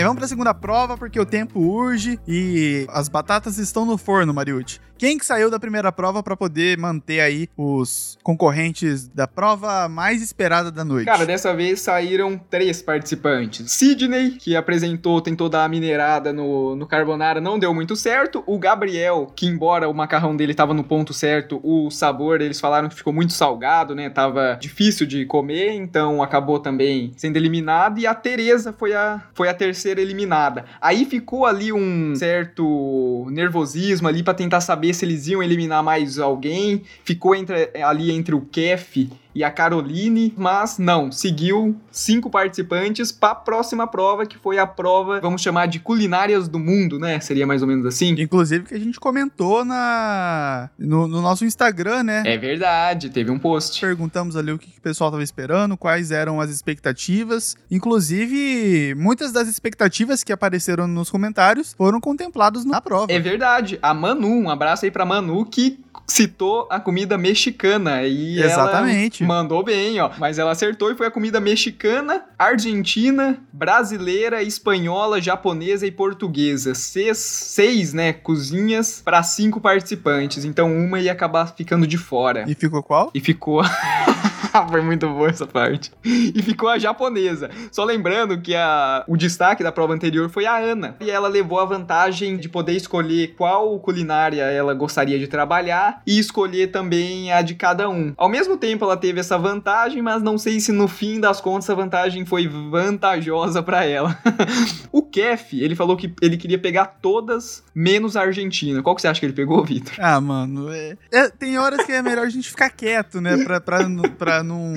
vamos 0.06 0.18
para 0.18 0.26
a 0.26 0.28
segunda 0.28 0.54
prova 0.54 0.96
porque 0.96 1.18
o 1.18 1.26
tempo 1.26 1.60
urge 1.60 2.18
e 2.26 2.86
as 2.90 3.08
batatas 3.08 3.58
estão 3.58 3.84
no 3.84 3.98
forno, 3.98 4.32
Mariucci. 4.32 4.80
Quem 4.98 5.18
que 5.18 5.26
saiu 5.26 5.50
da 5.50 5.60
primeira 5.60 5.92
prova 5.92 6.22
para 6.22 6.34
poder 6.34 6.78
manter 6.78 7.20
aí 7.20 7.50
os 7.54 8.16
concorrentes 8.22 9.06
da 9.08 9.28
prova 9.28 9.90
mais 9.90 10.22
esperada 10.22 10.70
da 10.70 10.84
noite? 10.84 11.04
Cara, 11.04 11.26
dessa 11.26 11.54
vez 11.54 11.80
saíram 11.80 12.38
três 12.38 12.80
participantes. 12.80 13.70
Sidney, 13.72 14.30
que 14.32 14.56
apresentou, 14.56 15.20
tentou 15.20 15.50
dar 15.50 15.64
a 15.64 15.68
minerada 15.68 16.32
no, 16.32 16.74
no 16.74 16.86
carbonara, 16.86 17.42
não 17.42 17.58
deu 17.58 17.74
muito 17.74 17.94
certo. 17.94 18.42
O 18.46 18.58
Gabriel, 18.58 19.30
que 19.36 19.46
embora 19.46 19.86
o 19.86 19.92
macarrão 19.92 20.34
dele 20.34 20.54
tava 20.54 20.72
no 20.72 20.82
ponto 20.82 21.12
certo, 21.12 21.60
o 21.62 21.90
sabor, 21.90 22.40
eles 22.40 22.58
falaram 22.58 22.88
que 22.88 22.94
ficou 22.94 23.12
muito 23.12 23.34
salgado, 23.34 23.94
né? 23.94 24.08
Tava 24.08 24.56
difícil 24.58 25.06
de 25.06 25.26
comer, 25.26 25.74
então 25.74 26.22
acabou 26.22 26.58
também 26.58 27.12
sendo 27.18 27.36
eliminado. 27.36 27.98
E 27.98 28.06
a 28.06 28.14
Tereza 28.14 28.72
foi 28.72 28.94
a, 28.94 29.22
foi 29.34 29.50
a 29.50 29.54
terceira 29.54 30.00
eliminada. 30.00 30.64
Aí 30.80 31.04
ficou 31.04 31.44
ali 31.44 31.70
um 31.70 32.14
certo 32.16 33.26
nervosismo 33.30 34.08
ali 34.08 34.22
para 34.22 34.32
tentar 34.32 34.62
saber 34.62 34.85
saber 34.86 34.94
se 34.94 35.04
eles 35.04 35.26
iam 35.26 35.42
eliminar 35.42 35.82
mais 35.82 36.18
alguém. 36.18 36.82
Ficou 37.04 37.34
entre, 37.34 37.70
ali 37.82 38.10
entre 38.12 38.34
o 38.34 38.40
Kef 38.40 39.08
e 39.36 39.44
a 39.44 39.50
Caroline, 39.50 40.32
mas 40.34 40.78
não, 40.78 41.12
seguiu 41.12 41.76
cinco 41.90 42.30
participantes 42.30 43.12
para 43.12 43.32
a 43.32 43.34
próxima 43.34 43.86
prova, 43.86 44.24
que 44.24 44.38
foi 44.38 44.58
a 44.58 44.66
prova, 44.66 45.20
vamos 45.20 45.42
chamar 45.42 45.66
de 45.66 45.78
culinárias 45.78 46.48
do 46.48 46.58
mundo, 46.58 46.98
né? 46.98 47.20
Seria 47.20 47.46
mais 47.46 47.60
ou 47.60 47.68
menos 47.68 47.84
assim. 47.84 48.14
Inclusive 48.18 48.64
que 48.64 48.74
a 48.74 48.78
gente 48.78 48.98
comentou 48.98 49.62
na 49.62 50.70
no, 50.78 51.06
no 51.06 51.20
nosso 51.20 51.44
Instagram, 51.44 52.04
né? 52.04 52.22
É 52.24 52.38
verdade, 52.38 53.10
teve 53.10 53.30
um 53.30 53.38
post. 53.38 53.78
Perguntamos 53.78 54.36
ali 54.36 54.52
o 54.52 54.58
que, 54.58 54.70
que 54.70 54.78
o 54.78 54.82
pessoal 54.82 55.10
estava 55.10 55.22
esperando, 55.22 55.76
quais 55.76 56.10
eram 56.10 56.40
as 56.40 56.48
expectativas. 56.48 57.56
Inclusive, 57.70 58.94
muitas 58.94 59.32
das 59.32 59.48
expectativas 59.48 60.24
que 60.24 60.32
apareceram 60.32 60.88
nos 60.88 61.10
comentários 61.10 61.74
foram 61.74 62.00
contempladas 62.00 62.64
na 62.64 62.80
prova. 62.80 63.12
É 63.12 63.18
verdade. 63.18 63.78
A 63.82 63.92
Manu, 63.92 64.30
um 64.30 64.48
abraço 64.48 64.86
aí 64.86 64.90
pra 64.90 65.04
Manu, 65.04 65.44
que 65.44 65.78
citou 66.06 66.68
a 66.70 66.78
comida 66.78 67.18
mexicana 67.18 68.04
e 68.04 68.40
Exatamente. 68.40 69.22
ela 69.22 69.34
mandou 69.34 69.62
bem, 69.62 70.00
ó. 70.00 70.10
Mas 70.18 70.38
ela 70.38 70.52
acertou 70.52 70.90
e 70.90 70.94
foi 70.94 71.06
a 71.06 71.10
comida 71.10 71.40
mexicana, 71.40 72.24
argentina, 72.38 73.38
brasileira, 73.52 74.42
espanhola, 74.42 75.20
japonesa 75.20 75.86
e 75.86 75.90
portuguesa. 75.90 76.74
Seis, 76.74 77.18
seis 77.18 77.92
né, 77.92 78.12
cozinhas 78.12 79.02
para 79.04 79.22
cinco 79.22 79.60
participantes. 79.60 80.44
Então 80.44 80.74
uma 80.76 81.00
ia 81.00 81.12
acabar 81.12 81.54
ficando 81.54 81.86
de 81.86 81.98
fora. 81.98 82.44
E 82.46 82.54
ficou 82.54 82.82
qual? 82.82 83.10
E 83.14 83.20
ficou 83.20 83.62
Foi 84.64 84.80
muito 84.80 85.08
boa 85.08 85.28
essa 85.28 85.46
parte. 85.46 85.90
E 86.04 86.42
ficou 86.42 86.68
a 86.68 86.78
japonesa. 86.78 87.50
Só 87.70 87.84
lembrando 87.84 88.40
que 88.40 88.54
a, 88.54 89.04
o 89.08 89.16
destaque 89.16 89.62
da 89.62 89.72
prova 89.72 89.92
anterior 89.92 90.28
foi 90.28 90.46
a 90.46 90.56
Ana. 90.56 90.96
E 91.00 91.10
ela 91.10 91.28
levou 91.28 91.60
a 91.60 91.64
vantagem 91.64 92.36
de 92.36 92.48
poder 92.48 92.72
escolher 92.72 93.34
qual 93.36 93.78
culinária 93.80 94.42
ela 94.42 94.74
gostaria 94.74 95.18
de 95.18 95.26
trabalhar 95.26 96.02
e 96.06 96.18
escolher 96.18 96.68
também 96.68 97.32
a 97.32 97.42
de 97.42 97.54
cada 97.54 97.88
um. 97.88 98.14
Ao 98.16 98.28
mesmo 98.28 98.56
tempo, 98.56 98.84
ela 98.84 98.96
teve 98.96 99.20
essa 99.20 99.38
vantagem, 99.38 100.02
mas 100.02 100.22
não 100.22 100.38
sei 100.38 100.60
se 100.60 100.72
no 100.72 100.88
fim 100.88 101.20
das 101.20 101.40
contas 101.40 101.68
a 101.70 101.74
vantagem 101.74 102.24
foi 102.24 102.48
vantajosa 102.48 103.62
para 103.62 103.84
ela. 103.84 104.18
o 104.92 105.02
Kef, 105.02 105.60
ele 105.60 105.74
falou 105.74 105.96
que 105.96 106.12
ele 106.20 106.36
queria 106.36 106.58
pegar 106.58 106.98
todas 107.00 107.62
menos 107.74 108.16
a 108.16 108.22
Argentina. 108.22 108.82
Qual 108.82 108.94
que 108.94 109.02
você 109.02 109.08
acha 109.08 109.20
que 109.20 109.26
ele 109.26 109.32
pegou, 109.32 109.64
Vitor? 109.64 109.94
Ah, 109.98 110.20
mano, 110.20 110.70
é... 110.72 110.96
É, 111.12 111.28
tem 111.28 111.58
horas 111.58 111.84
que 111.84 111.92
é 111.92 112.02
melhor 112.02 112.26
a 112.26 112.30
gente 112.30 112.48
ficar 112.48 112.70
quieto, 112.70 113.20
né? 113.20 113.36
Pra, 113.44 113.60
pra, 113.60 113.78
pra 114.18 114.42
não, 114.46 114.72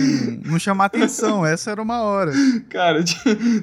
não 0.45 0.59
chamar 0.59 0.85
atenção. 0.85 1.45
Essa 1.47 1.71
era 1.71 1.81
uma 1.81 2.01
hora. 2.01 2.31
Cara, 2.69 3.03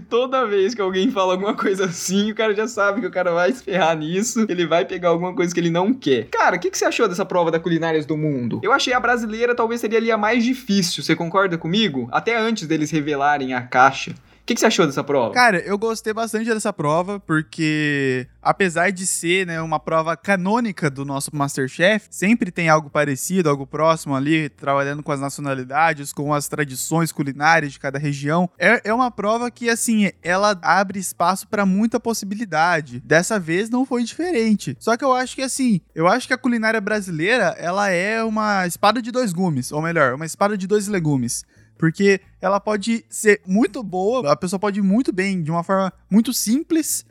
toda 0.09 0.47
vez 0.47 0.75
que 0.75 0.81
alguém 0.81 1.11
fala 1.11 1.35
alguma 1.35 1.55
coisa 1.55 1.87
assim, 1.87 2.31
o 2.31 2.35
cara 2.35 2.55
já 2.55 2.67
sabe 2.67 3.01
que 3.01 3.07
o 3.07 3.11
cara 3.11 3.33
vai 3.33 3.53
se 3.53 3.63
ferrar 3.63 3.97
nisso, 3.97 4.47
ele 4.49 4.67
vai 4.67 4.85
pegar 4.85 5.09
alguma 5.09 5.35
coisa 5.35 5.53
que 5.53 5.61
ele 5.61 5.71
não 5.71 5.93
quer. 5.93 6.29
Cara, 6.31 6.57
o 6.57 6.59
que, 6.59 6.71
que 6.71 6.79
você 6.79 6.85
achou 6.85 7.09
dessa 7.09 7.25
prova 7.25 7.51
da 7.51 7.61
Culinárias 7.61 8.07
do 8.07 8.17
Mundo? 8.17 8.61
Eu 8.63 8.73
achei 8.73 8.93
a 8.93 9.01
brasileira 9.01 9.55
talvez 9.55 9.81
seria 9.81 9.99
ali 9.99 10.11
a 10.11 10.17
mais 10.17 10.45
difícil, 10.45 11.03
você 11.03 11.17
concorda 11.17 11.59
comigo? 11.59 12.09
Até 12.13 12.39
antes 12.39 12.67
deles 12.67 12.91
revelarem 12.91 13.55
a 13.55 13.63
caixa. 13.63 14.15
O 14.47 14.47
que, 14.47 14.55
que, 14.55 14.61
você 14.61 14.67
achou 14.67 14.87
dessa 14.87 15.03
prova? 15.03 15.35
Cara, 15.35 15.59
eu 15.59 15.77
gostei 15.77 16.13
bastante 16.13 16.49
dessa 16.49 16.73
prova, 16.73 17.19
porque 17.19 18.29
apesar 18.41 18.93
de 18.93 19.05
ser 19.05 19.45
né, 19.45 19.61
uma 19.61 19.81
prova 19.81 20.17
canônica 20.17 20.89
do 20.89 21.05
nosso 21.05 21.35
Masterchef, 21.35 22.07
sempre 22.13 22.53
tem 22.53 22.69
algo 22.69 22.89
parecido, 22.89 23.51
algo 23.51 23.67
próximo 23.67 24.15
ali, 24.15 24.49
trabalhando 24.49 25.03
com 25.03 25.11
as 25.11 25.19
nacionalidades, 25.19 26.13
com 26.13 26.33
as 26.33 26.47
tradições 26.47 27.11
culinárias 27.11 27.73
de 27.73 27.81
cada 27.81 27.99
região. 27.99 28.49
É, 28.57 28.83
é 28.85 28.95
uma 28.95 29.11
prova 29.11 29.51
que, 29.51 29.69
assim, 29.69 30.13
ela 30.23 30.57
abre 30.63 31.01
espaço 31.01 31.49
para 31.49 31.67
muita 31.67 31.99
possibilidade. 31.99 33.01
Dessa 33.01 33.41
vez 33.41 33.69
não 33.69 33.85
foi 33.85 34.05
diferente. 34.05 34.77
Só 34.79 34.97
que 34.97 35.05
eu 35.05 35.13
acho 35.13 35.35
que, 35.35 35.43
assim, 35.43 35.81
eu 35.93 36.07
acho 36.07 36.29
que 36.29 36.33
a 36.33 36.39
culinária 36.39 36.81
brasileira, 36.81 37.57
ela 37.59 37.91
é 37.91 38.23
uma 38.23 38.65
espada 38.65 39.03
de 39.03 39.11
dois 39.11 39.33
gumes, 39.33 39.73
ou 39.73 39.83
melhor, 39.83 40.15
uma 40.15 40.25
espada 40.25 40.57
de 40.57 40.69
dois 40.69 40.87
legumes. 40.87 41.45
Porque 41.79 42.21
ela 42.41 42.61
pode 42.61 43.05
ser 43.09 43.41
muito 43.47 43.83
boa, 43.83 44.33
a 44.33 44.37
pessoa 44.37 44.59
pode 44.59 44.81
ir 44.81 44.83
muito 44.83 45.13
bem 45.13 45.43
de 45.43 45.51
uma 45.51 45.63
forma 45.63 45.93
muito 46.11 46.33
simples, 46.33 47.05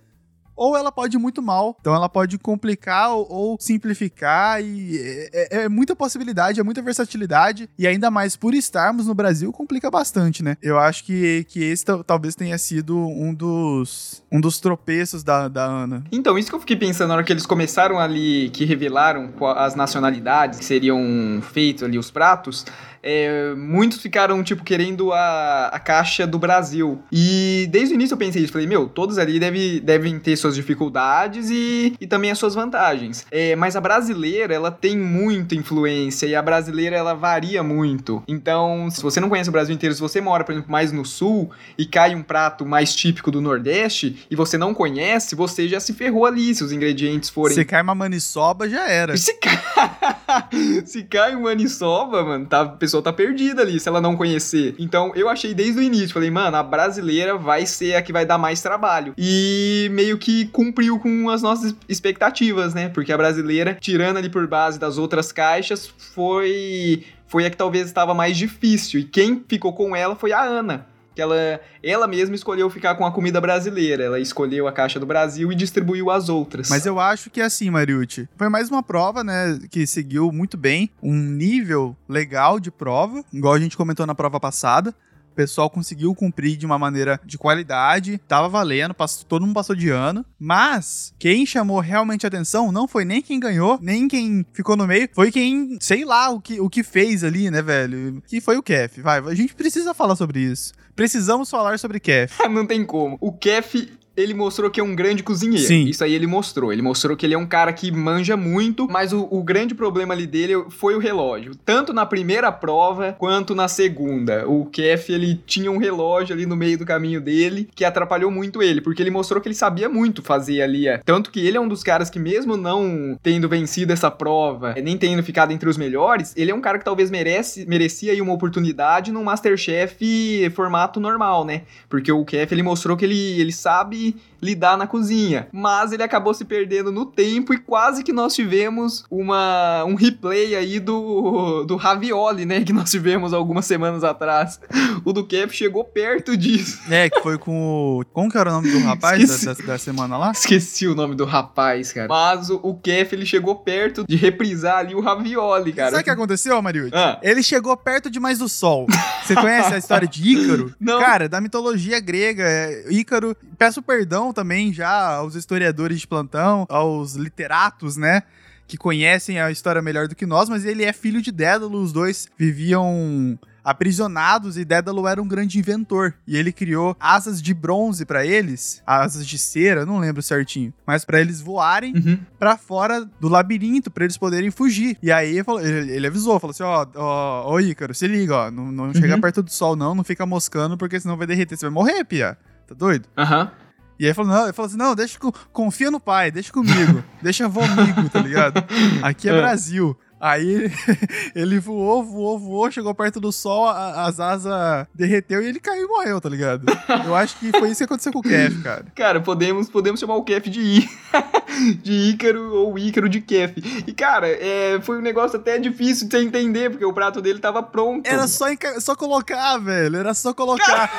ou 0.55 0.75
ela 0.77 0.91
pode 0.91 1.17
ir 1.17 1.19
muito 1.19 1.41
mal. 1.41 1.75
Então 1.79 1.93
ela 1.93 2.07
pode 2.07 2.37
complicar 2.37 3.11
ou, 3.11 3.27
ou 3.29 3.57
simplificar 3.59 4.63
e 4.63 4.97
é, 4.97 5.29
é, 5.33 5.63
é, 5.63 5.69
muita 5.69 5.95
possibilidade, 5.95 6.59
é 6.59 6.63
muita 6.63 6.81
versatilidade 6.81 7.69
e 7.77 7.85
ainda 7.85 8.09
mais 8.09 8.35
por 8.35 8.53
estarmos 8.53 9.07
no 9.07 9.13
Brasil 9.13 9.51
complica 9.51 9.91
bastante, 9.91 10.41
né? 10.41 10.55
Eu 10.61 10.79
acho 10.79 11.03
que, 11.03 11.45
que 11.49 11.63
esse 11.63 11.83
talvez 12.05 12.35
tenha 12.35 12.57
sido 12.57 12.97
um 12.97 13.33
dos 13.33 14.23
um 14.31 14.39
dos 14.39 14.59
tropeços 14.59 15.23
da, 15.23 15.47
da 15.47 15.65
Ana. 15.65 16.03
Então, 16.11 16.37
isso 16.37 16.49
que 16.49 16.55
eu 16.55 16.59
fiquei 16.59 16.75
pensando 16.75 17.09
na 17.09 17.15
hora 17.15 17.23
que 17.23 17.31
eles 17.31 17.45
começaram 17.45 17.99
ali, 17.99 18.49
que 18.49 18.65
revelaram 18.65 19.33
as 19.55 19.75
nacionalidades 19.75 20.59
que 20.59 20.65
seriam 20.65 21.41
feitos 21.41 21.83
ali 21.83 21.97
os 21.97 22.11
pratos, 22.11 22.65
é, 23.05 23.53
muitos 23.55 24.01
ficaram, 24.01 24.43
tipo, 24.43 24.63
querendo 24.63 25.13
a, 25.13 25.67
a 25.67 25.79
caixa 25.79 26.25
do 26.25 26.39
Brasil. 26.39 27.03
E 27.11 27.67
desde 27.69 27.93
o 27.93 27.95
início 27.95 28.15
eu 28.15 28.17
pensei 28.17 28.41
isso, 28.41 28.51
falei, 28.51 28.65
meu, 28.65 28.89
todos 28.89 29.19
ali 29.19 29.39
deve, 29.39 29.79
devem 29.79 30.17
ter 30.17 30.35
suas 30.35 30.55
dificuldades 30.55 31.51
e, 31.51 31.93
e 32.01 32.07
também 32.07 32.31
as 32.31 32.39
suas 32.39 32.55
vantagens. 32.55 33.27
É, 33.29 33.55
mas 33.55 33.75
a 33.75 33.81
brasileira, 33.81 34.55
ela 34.55 34.71
tem 34.71 34.97
muita 34.97 35.53
influência 35.53 36.25
e 36.25 36.33
a 36.33 36.41
brasileira, 36.41 36.95
ela 36.95 37.13
varia 37.13 37.61
muito. 37.61 38.23
Então, 38.27 38.89
se 38.89 39.03
você 39.03 39.19
não 39.19 39.29
conhece 39.29 39.49
o 39.49 39.53
Brasil 39.53 39.75
inteiro, 39.75 39.93
se 39.93 40.01
você 40.01 40.19
mora, 40.19 40.43
por 40.43 40.53
exemplo, 40.53 40.71
mais 40.71 40.91
no 40.91 41.05
sul 41.05 41.51
e 41.77 41.85
cai 41.85 42.15
um 42.15 42.23
prato 42.23 42.65
mais 42.65 42.95
típico 42.95 43.29
do 43.29 43.39
Nordeste 43.39 44.25
e 44.31 44.35
você 44.35 44.57
não 44.57 44.73
conhece, 44.73 45.35
você 45.35 45.67
já 45.67 45.79
se 45.79 45.93
ferrou 45.93 46.25
ali 46.25 46.55
se 46.55 46.63
os 46.63 46.71
ingredientes 46.71 47.29
forem... 47.29 47.53
Se 47.53 47.63
cai 47.65 47.83
uma 47.83 47.93
maniçoba, 47.93 48.67
já 48.67 48.89
era. 48.89 49.15
Se 49.15 49.33
cai, 49.35 49.61
se 50.85 51.03
cai 51.03 51.35
uma 51.35 51.55
maniçoba, 51.55 52.23
mano, 52.23 52.45
tá, 52.45 52.61
a 52.61 52.69
pessoa 52.69 53.01
tá 53.01 53.13
perdida 53.13 53.61
ali 53.61 53.79
se 53.79 53.87
ela 53.87 54.01
não 54.01 54.15
conhecer. 54.15 54.75
Então 54.77 55.11
eu 55.15 55.29
achei 55.29 55.53
desde 55.53 55.79
o 55.79 55.83
início, 55.83 56.13
falei, 56.13 56.29
mano, 56.29 56.57
a 56.57 56.63
brasileira 56.63 57.37
vai 57.37 57.65
ser 57.65 57.95
a 57.95 58.01
que 58.01 58.11
vai 58.11 58.25
dar 58.25 58.37
mais 58.37 58.61
trabalho. 58.61 59.13
E 59.17 59.87
meio 59.91 60.17
que 60.17 60.45
cumpriu 60.47 60.99
com 60.99 61.29
as 61.29 61.41
nossas 61.41 61.75
expectativas, 61.87 62.73
né? 62.73 62.89
Porque 62.89 63.11
a 63.11 63.17
brasileira, 63.17 63.77
tirando 63.79 64.17
ali 64.17 64.29
por 64.29 64.45
base 64.47 64.79
das 64.79 64.97
outras 64.97 65.31
caixas, 65.31 65.87
foi 66.13 67.03
foi 67.27 67.45
a 67.45 67.49
que 67.49 67.57
talvez 67.57 67.87
estava 67.87 68.13
mais 68.13 68.37
difícil. 68.37 68.99
E 68.99 69.03
quem 69.03 69.43
ficou 69.47 69.73
com 69.73 69.95
ela 69.95 70.15
foi 70.15 70.31
a 70.31 70.41
Ana 70.41 70.87
que 71.15 71.21
ela, 71.21 71.61
ela 71.81 72.07
mesma 72.07 72.35
escolheu 72.35 72.69
ficar 72.69 72.95
com 72.95 73.05
a 73.05 73.11
comida 73.11 73.39
brasileira. 73.39 74.03
Ela 74.03 74.19
escolheu 74.19 74.67
a 74.67 74.71
caixa 74.71 74.99
do 74.99 75.05
Brasil 75.05 75.51
e 75.51 75.55
distribuiu 75.55 76.11
as 76.11 76.27
outras. 76.27 76.69
Mas 76.69 76.85
eu 76.85 76.99
acho 76.99 77.29
que 77.29 77.39
é 77.39 77.45
assim, 77.45 77.69
Mariucci, 77.69 78.27
foi 78.35 78.49
mais 78.49 78.69
uma 78.69 78.83
prova, 78.83 79.23
né, 79.23 79.57
que 79.71 79.87
seguiu 79.87 80.31
muito 80.31 80.57
bem, 80.57 80.91
um 81.01 81.15
nível 81.15 81.95
legal 82.07 82.59
de 82.59 82.69
prova, 82.69 83.23
igual 83.31 83.53
a 83.53 83.59
gente 83.59 83.77
comentou 83.77 84.05
na 84.05 84.13
prova 84.13 84.39
passada. 84.39 84.93
Pessoal 85.35 85.69
conseguiu 85.69 86.13
cumprir 86.15 86.57
de 86.57 86.65
uma 86.65 86.79
maneira 86.79 87.19
de 87.25 87.37
qualidade, 87.37 88.19
tava 88.27 88.47
valendo, 88.47 88.93
passou, 88.93 89.25
todo 89.27 89.45
mundo 89.45 89.53
passou 89.53 89.75
de 89.75 89.89
ano. 89.89 90.25
Mas 90.39 91.13
quem 91.19 91.45
chamou 91.45 91.79
realmente 91.79 92.25
atenção 92.25 92.71
não 92.71 92.87
foi 92.87 93.05
nem 93.05 93.21
quem 93.21 93.39
ganhou, 93.39 93.77
nem 93.81 94.07
quem 94.07 94.45
ficou 94.53 94.75
no 94.75 94.87
meio, 94.87 95.09
foi 95.13 95.31
quem, 95.31 95.77
sei 95.79 96.05
lá, 96.05 96.29
o 96.29 96.39
que, 96.39 96.59
o 96.59 96.69
que 96.69 96.83
fez 96.83 97.23
ali, 97.23 97.51
né, 97.51 97.61
velho? 97.61 98.21
Que 98.27 98.39
foi 98.39 98.57
o 98.57 98.63
Kef. 98.63 99.01
Vai, 99.01 99.19
a 99.19 99.35
gente 99.35 99.53
precisa 99.53 99.93
falar 99.93 100.15
sobre 100.15 100.39
isso. 100.39 100.73
Precisamos 100.95 101.49
falar 101.49 101.77
sobre 101.77 101.99
Kef. 101.99 102.39
não 102.49 102.65
tem 102.65 102.85
como. 102.85 103.17
O 103.19 103.33
Kef 103.33 103.91
ele 104.15 104.33
mostrou 104.33 104.69
que 104.69 104.79
é 104.79 104.83
um 104.83 104.95
grande 104.95 105.23
cozinheiro. 105.23 105.67
Sim. 105.67 105.85
Isso 105.85 106.03
aí 106.03 106.13
ele 106.13 106.27
mostrou. 106.27 106.71
Ele 106.71 106.81
mostrou 106.81 107.17
que 107.17 107.25
ele 107.25 107.33
é 107.33 107.37
um 107.37 107.45
cara 107.45 107.73
que 107.73 107.91
manja 107.91 108.37
muito, 108.37 108.87
mas 108.89 109.11
o, 109.11 109.27
o, 109.29 109.43
grande 109.43 109.75
problema 109.75 110.13
ali 110.13 110.25
dele 110.25 110.53
foi 110.69 110.95
o 110.95 110.99
relógio. 110.99 111.53
Tanto 111.65 111.93
na 111.93 112.05
primeira 112.05 112.51
prova 112.51 113.15
quanto 113.17 113.53
na 113.53 113.67
segunda. 113.67 114.47
O 114.47 114.65
Kef, 114.65 115.11
ele 115.11 115.39
tinha 115.45 115.71
um 115.71 115.77
relógio 115.77 116.33
ali 116.33 116.45
no 116.45 116.55
meio 116.55 116.77
do 116.77 116.85
caminho 116.85 117.19
dele 117.19 117.69
que 117.75 117.83
atrapalhou 117.83 118.31
muito 118.31 118.63
ele, 118.63 118.81
porque 118.81 119.01
ele 119.01 119.11
mostrou 119.11 119.41
que 119.41 119.47
ele 119.47 119.55
sabia 119.55 119.89
muito 119.89 120.21
fazer 120.21 120.61
ali. 120.61 120.87
É. 120.87 120.99
Tanto 121.03 121.29
que 121.29 121.45
ele 121.45 121.57
é 121.57 121.61
um 121.61 121.67
dos 121.67 121.83
caras 121.83 122.09
que, 122.09 122.19
mesmo 122.19 122.57
não 122.57 123.17
tendo 123.21 123.49
vencido 123.49 123.93
essa 123.93 124.09
prova, 124.09 124.73
é, 124.75 124.81
nem 124.81 124.97
tendo 124.97 125.21
ficado 125.23 125.51
entre 125.51 125.69
os 125.69 125.77
melhores, 125.77 126.33
ele 126.35 126.51
é 126.51 126.55
um 126.55 126.61
cara 126.61 126.77
que 126.77 126.85
talvez 126.85 127.11
merece, 127.11 127.65
merecia 127.65 128.11
aí 128.11 128.21
uma 128.21 128.33
oportunidade 128.33 129.11
num 129.11 129.23
Masterchef 129.23 130.49
formato 130.53 130.99
normal, 130.99 131.45
né? 131.45 131.63
Porque 131.89 132.11
o 132.11 132.23
Kef, 132.23 132.51
ele 132.53 132.63
mostrou 132.63 132.95
que 132.95 133.05
ele, 133.05 133.39
ele 133.39 133.51
sabe 133.51 134.04
lidar 134.45 134.77
na 134.77 134.85
cozinha. 134.85 135.47
Mas 135.51 135.91
ele 135.91 136.03
acabou 136.03 136.33
se 136.33 136.45
perdendo 136.45 136.91
no 136.91 137.05
tempo 137.05 137.53
e 137.53 137.57
quase 137.57 138.03
que 138.03 138.13
nós 138.13 138.35
tivemos 138.35 139.03
uma, 139.09 139.83
um 139.85 139.95
replay 139.95 140.55
aí 140.55 140.79
do, 140.79 141.63
do 141.63 141.75
ravioli, 141.75 142.45
né? 142.45 142.63
Que 142.63 142.73
nós 142.73 142.91
tivemos 142.91 143.33
algumas 143.33 143.65
semanas 143.65 144.03
atrás. 144.03 144.59
O 145.03 145.11
do 145.11 145.25
Kef 145.25 145.55
chegou 145.55 145.83
perto 145.83 146.37
disso. 146.37 146.79
É, 146.89 147.09
que 147.09 147.19
foi 147.21 147.37
com 147.37 147.99
o. 147.99 148.05
Como 148.13 148.29
que 148.29 148.37
era 148.37 148.51
o 148.51 148.53
nome 148.53 148.71
do 148.71 148.79
rapaz 148.79 149.43
da, 149.43 149.53
da, 149.53 149.65
da, 149.65 149.77
semana 149.77 150.17
lá? 150.17 150.31
Esqueci 150.31 150.87
o 150.87 150.95
nome 150.95 151.15
do 151.15 151.25
rapaz, 151.25 151.91
cara. 151.91 152.07
Mas 152.07 152.49
o, 152.49 152.59
o 152.61 152.75
Kef, 152.75 153.13
ele 153.13 153.25
chegou 153.25 153.55
perto 153.55 154.05
de 154.07 154.15
reprisar 154.15 154.77
ali 154.77 154.93
o 154.93 155.01
ravioli, 155.01 155.73
cara. 155.73 155.91
Sabe 155.91 156.01
o 156.01 156.03
que 156.03 156.09
aconteceu, 156.09 156.61
Mariucci? 156.61 156.91
Ah. 156.93 157.19
Ele 157.23 157.41
chegou 157.41 157.75
perto 157.75 158.09
demais 158.09 158.39
do 158.39 158.47
sol. 158.47 158.85
Você 159.23 159.33
conhece 159.35 159.73
a 159.73 159.77
história 159.77 160.07
de 160.07 160.21
Ícaro? 160.27 160.73
Não. 160.79 160.99
Cara, 160.99 161.27
da 161.27 161.41
mitologia 161.41 161.99
grega, 161.99 162.43
é, 162.43 162.85
Ícaro. 162.89 163.35
Peço 163.57 163.81
perdão 163.81 163.94
também 164.33 164.73
já 164.73 165.15
aos 165.15 165.35
historiadores 165.35 165.99
de 165.99 166.07
plantão, 166.07 166.65
aos 166.69 167.13
literatos, 167.13 167.95
né? 167.95 168.23
Que 168.67 168.77
conhecem 168.77 169.39
a 169.39 169.51
história 169.51 169.81
melhor 169.81 170.07
do 170.07 170.15
que 170.15 170.25
nós, 170.25 170.49
mas 170.49 170.65
ele 170.65 170.83
é 170.83 170.91
filho 170.91 171.21
de 171.21 171.31
Dédalo, 171.31 171.81
os 171.81 171.93
dois 171.93 172.27
viviam 172.37 173.37
aprisionados 173.65 174.57
e 174.57 174.63
Dédalo 174.63 175.07
era 175.07 175.19
um 175.19 175.27
grande 175.27 175.57
inventor 175.57 176.13
e 176.27 176.37
ele 176.37 176.51
criou 176.51 176.95
asas 176.99 177.41
de 177.41 177.51
bronze 177.51 178.05
para 178.05 178.23
eles, 178.23 178.83
asas 178.85 179.25
de 179.25 179.39
cera, 179.39 179.85
não 179.85 179.97
lembro 179.97 180.21
certinho, 180.21 180.71
mas 180.85 181.03
para 181.03 181.19
eles 181.19 181.41
voarem 181.41 181.95
uhum. 181.95 182.19
para 182.37 182.55
fora 182.57 183.09
do 183.19 183.27
labirinto 183.27 183.89
para 183.89 184.03
eles 184.03 184.17
poderem 184.17 184.51
fugir. 184.51 184.97
E 185.01 185.11
aí 185.11 185.39
ele, 185.61 185.91
ele 185.91 186.07
avisou, 186.07 186.39
falou 186.39 186.51
assim: 186.51 186.63
ó, 186.63 186.85
ó, 186.95 187.53
ó 187.53 187.59
Ícaro, 187.59 187.95
se 187.95 188.07
liga, 188.07 188.35
ó, 188.35 188.51
não, 188.51 188.71
não 188.71 188.83
uhum. 188.85 188.93
chega 188.93 189.19
perto 189.19 189.41
do 189.41 189.49
sol 189.49 189.75
não, 189.75 189.95
não 189.95 190.03
fica 190.03 190.25
moscando 190.25 190.77
porque 190.77 190.99
senão 190.99 191.17
vai 191.17 191.25
derreter, 191.25 191.57
você 191.57 191.65
vai 191.65 191.73
morrer, 191.73 192.03
pia. 192.03 192.37
Tá 192.67 192.75
doido? 192.75 193.07
Aham. 193.17 193.41
Uhum. 193.41 193.64
E 193.97 194.03
aí 194.03 194.07
ele 194.09 194.13
falou, 194.13 194.31
não, 194.31 194.43
ele 194.43 194.53
falou 194.53 194.67
assim: 194.67 194.77
não, 194.77 194.95
deixa, 194.95 195.17
confia 195.51 195.89
no 195.89 195.99
pai, 195.99 196.31
deixa 196.31 196.51
comigo, 196.51 197.03
deixa 197.21 197.47
vomigo, 197.47 198.09
tá 198.09 198.19
ligado? 198.19 198.63
Aqui 199.01 199.29
é, 199.29 199.33
é. 199.33 199.37
Brasil. 199.41 199.97
Aí 200.25 200.71
ele 201.35 201.59
voou, 201.59 202.03
voou, 202.03 202.39
voou, 202.39 202.71
chegou 202.71 202.95
perto 202.95 203.19
do 203.19 203.31
sol, 203.31 203.67
a, 203.67 204.07
as 204.07 204.19
asas 204.19 204.87
derreteu 204.91 205.39
e 205.39 205.45
ele 205.45 205.59
caiu 205.59 205.83
e 205.83 205.87
morreu, 205.87 206.19
tá 206.19 206.27
ligado? 206.27 206.65
Eu 207.05 207.13
acho 207.13 207.37
que 207.37 207.51
foi 207.51 207.69
isso 207.69 207.77
que 207.77 207.83
aconteceu 207.83 208.11
com 208.11 208.19
o 208.19 208.23
Kef, 208.23 208.63
cara. 208.63 208.85
Cara, 208.95 209.21
podemos, 209.21 209.69
podemos 209.69 209.99
chamar 209.99 210.15
o 210.15 210.23
Kef 210.23 210.49
de, 210.49 210.61
I, 210.61 210.89
de 211.83 211.93
Ícaro 212.09 212.55
ou 212.55 212.79
Ícaro 212.79 213.07
de 213.07 213.21
Kef. 213.21 213.83
E, 213.85 213.93
cara, 213.93 214.27
é, 214.27 214.79
foi 214.81 214.97
um 214.97 215.01
negócio 215.01 215.37
até 215.37 215.59
difícil 215.59 216.07
de 216.07 216.17
você 216.17 216.23
entender, 216.23 216.71
porque 216.71 216.85
o 216.85 216.93
prato 216.93 217.21
dele 217.21 217.37
tava 217.37 217.61
pronto. 217.61 218.07
Era 218.07 218.27
só, 218.27 218.45
só 218.79 218.95
colocar, 218.95 219.59
velho. 219.59 219.95
Era 219.95 220.15
só 220.15 220.33
colocar. 220.33 220.89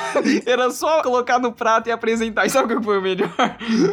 Era 0.45 0.71
só 0.71 1.01
colocar 1.01 1.37
no 1.37 1.51
prato 1.51 1.89
e 1.89 1.91
apresentar. 1.91 2.45
E 2.45 2.49
sabe 2.49 2.73
o 2.73 2.77
que 2.77 2.85
foi 2.85 2.97
o 2.97 3.01
melhor? 3.01 3.29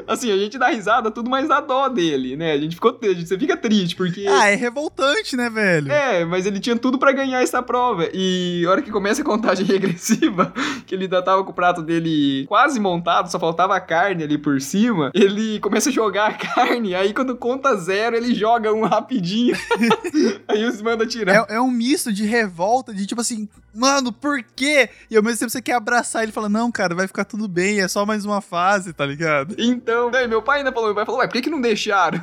Assim, 0.06 0.30
a 0.30 0.36
gente 0.36 0.58
dá 0.58 0.68
risada, 0.68 1.10
tudo 1.10 1.28
mais 1.28 1.48
dá 1.48 1.60
dó 1.60 1.88
dele, 1.88 2.36
né? 2.36 2.52
A 2.52 2.58
gente 2.58 2.76
ficou. 2.76 2.96
Você 3.02 3.36
fica 3.36 3.56
triste, 3.56 3.96
porque. 3.96 4.26
Ah, 4.28 4.48
é 4.48 4.54
revoltante 4.54 5.23
né, 5.32 5.48
velho? 5.48 5.90
É, 5.90 6.24
mas 6.24 6.44
ele 6.46 6.60
tinha 6.60 6.76
tudo 6.76 6.98
para 6.98 7.12
ganhar 7.12 7.42
essa 7.42 7.62
prova. 7.62 8.08
E 8.12 8.64
a 8.66 8.70
hora 8.70 8.82
que 8.82 8.90
começa 8.90 9.22
a 9.22 9.24
contagem 9.24 9.64
regressiva, 9.66 10.52
que 10.86 10.94
ele 10.94 11.04
ainda 11.04 11.22
tava 11.22 11.42
com 11.42 11.50
o 11.50 11.54
prato 11.54 11.82
dele 11.82 12.44
quase 12.46 12.78
montado, 12.78 13.30
só 13.30 13.38
faltava 13.38 13.74
a 13.74 13.80
carne 13.80 14.22
ali 14.22 14.36
por 14.36 14.60
cima, 14.60 15.10
ele 15.14 15.58
começa 15.60 15.88
a 15.88 15.92
jogar 15.92 16.30
a 16.30 16.32
carne, 16.54 16.94
aí 16.94 17.14
quando 17.14 17.36
conta 17.36 17.74
zero, 17.76 18.14
ele 18.14 18.34
joga 18.34 18.72
um 18.72 18.84
rapidinho. 18.84 19.56
aí 20.46 20.64
os 20.64 20.82
manda 20.82 21.06
tirar. 21.06 21.46
É, 21.48 21.56
é 21.56 21.60
um 21.60 21.70
misto 21.70 22.12
de 22.12 22.24
revolta, 22.24 22.92
de 22.92 23.06
tipo 23.06 23.20
assim, 23.20 23.48
mano, 23.74 24.12
por 24.12 24.42
quê? 24.54 24.90
E 25.10 25.16
ao 25.16 25.22
mesmo 25.22 25.38
tempo 25.38 25.50
você 25.50 25.62
quer 25.62 25.74
abraçar 25.74 26.22
ele 26.22 26.30
e 26.30 26.34
fala, 26.34 26.48
não, 26.48 26.70
cara, 26.70 26.94
vai 26.94 27.06
ficar 27.06 27.24
tudo 27.24 27.48
bem, 27.48 27.80
é 27.80 27.88
só 27.88 28.04
mais 28.04 28.24
uma 28.24 28.40
fase, 28.40 28.92
tá 28.92 29.06
ligado? 29.06 29.54
Então, 29.58 30.10
daí 30.10 30.28
meu 30.28 30.42
pai 30.42 30.58
ainda 30.58 30.72
falou, 30.72 30.88
meu 30.88 30.94
pai 30.94 31.06
falou, 31.06 31.20
ué, 31.20 31.26
por 31.26 31.32
que, 31.32 31.42
que 31.42 31.50
não 31.50 31.60
deixaram? 31.60 32.20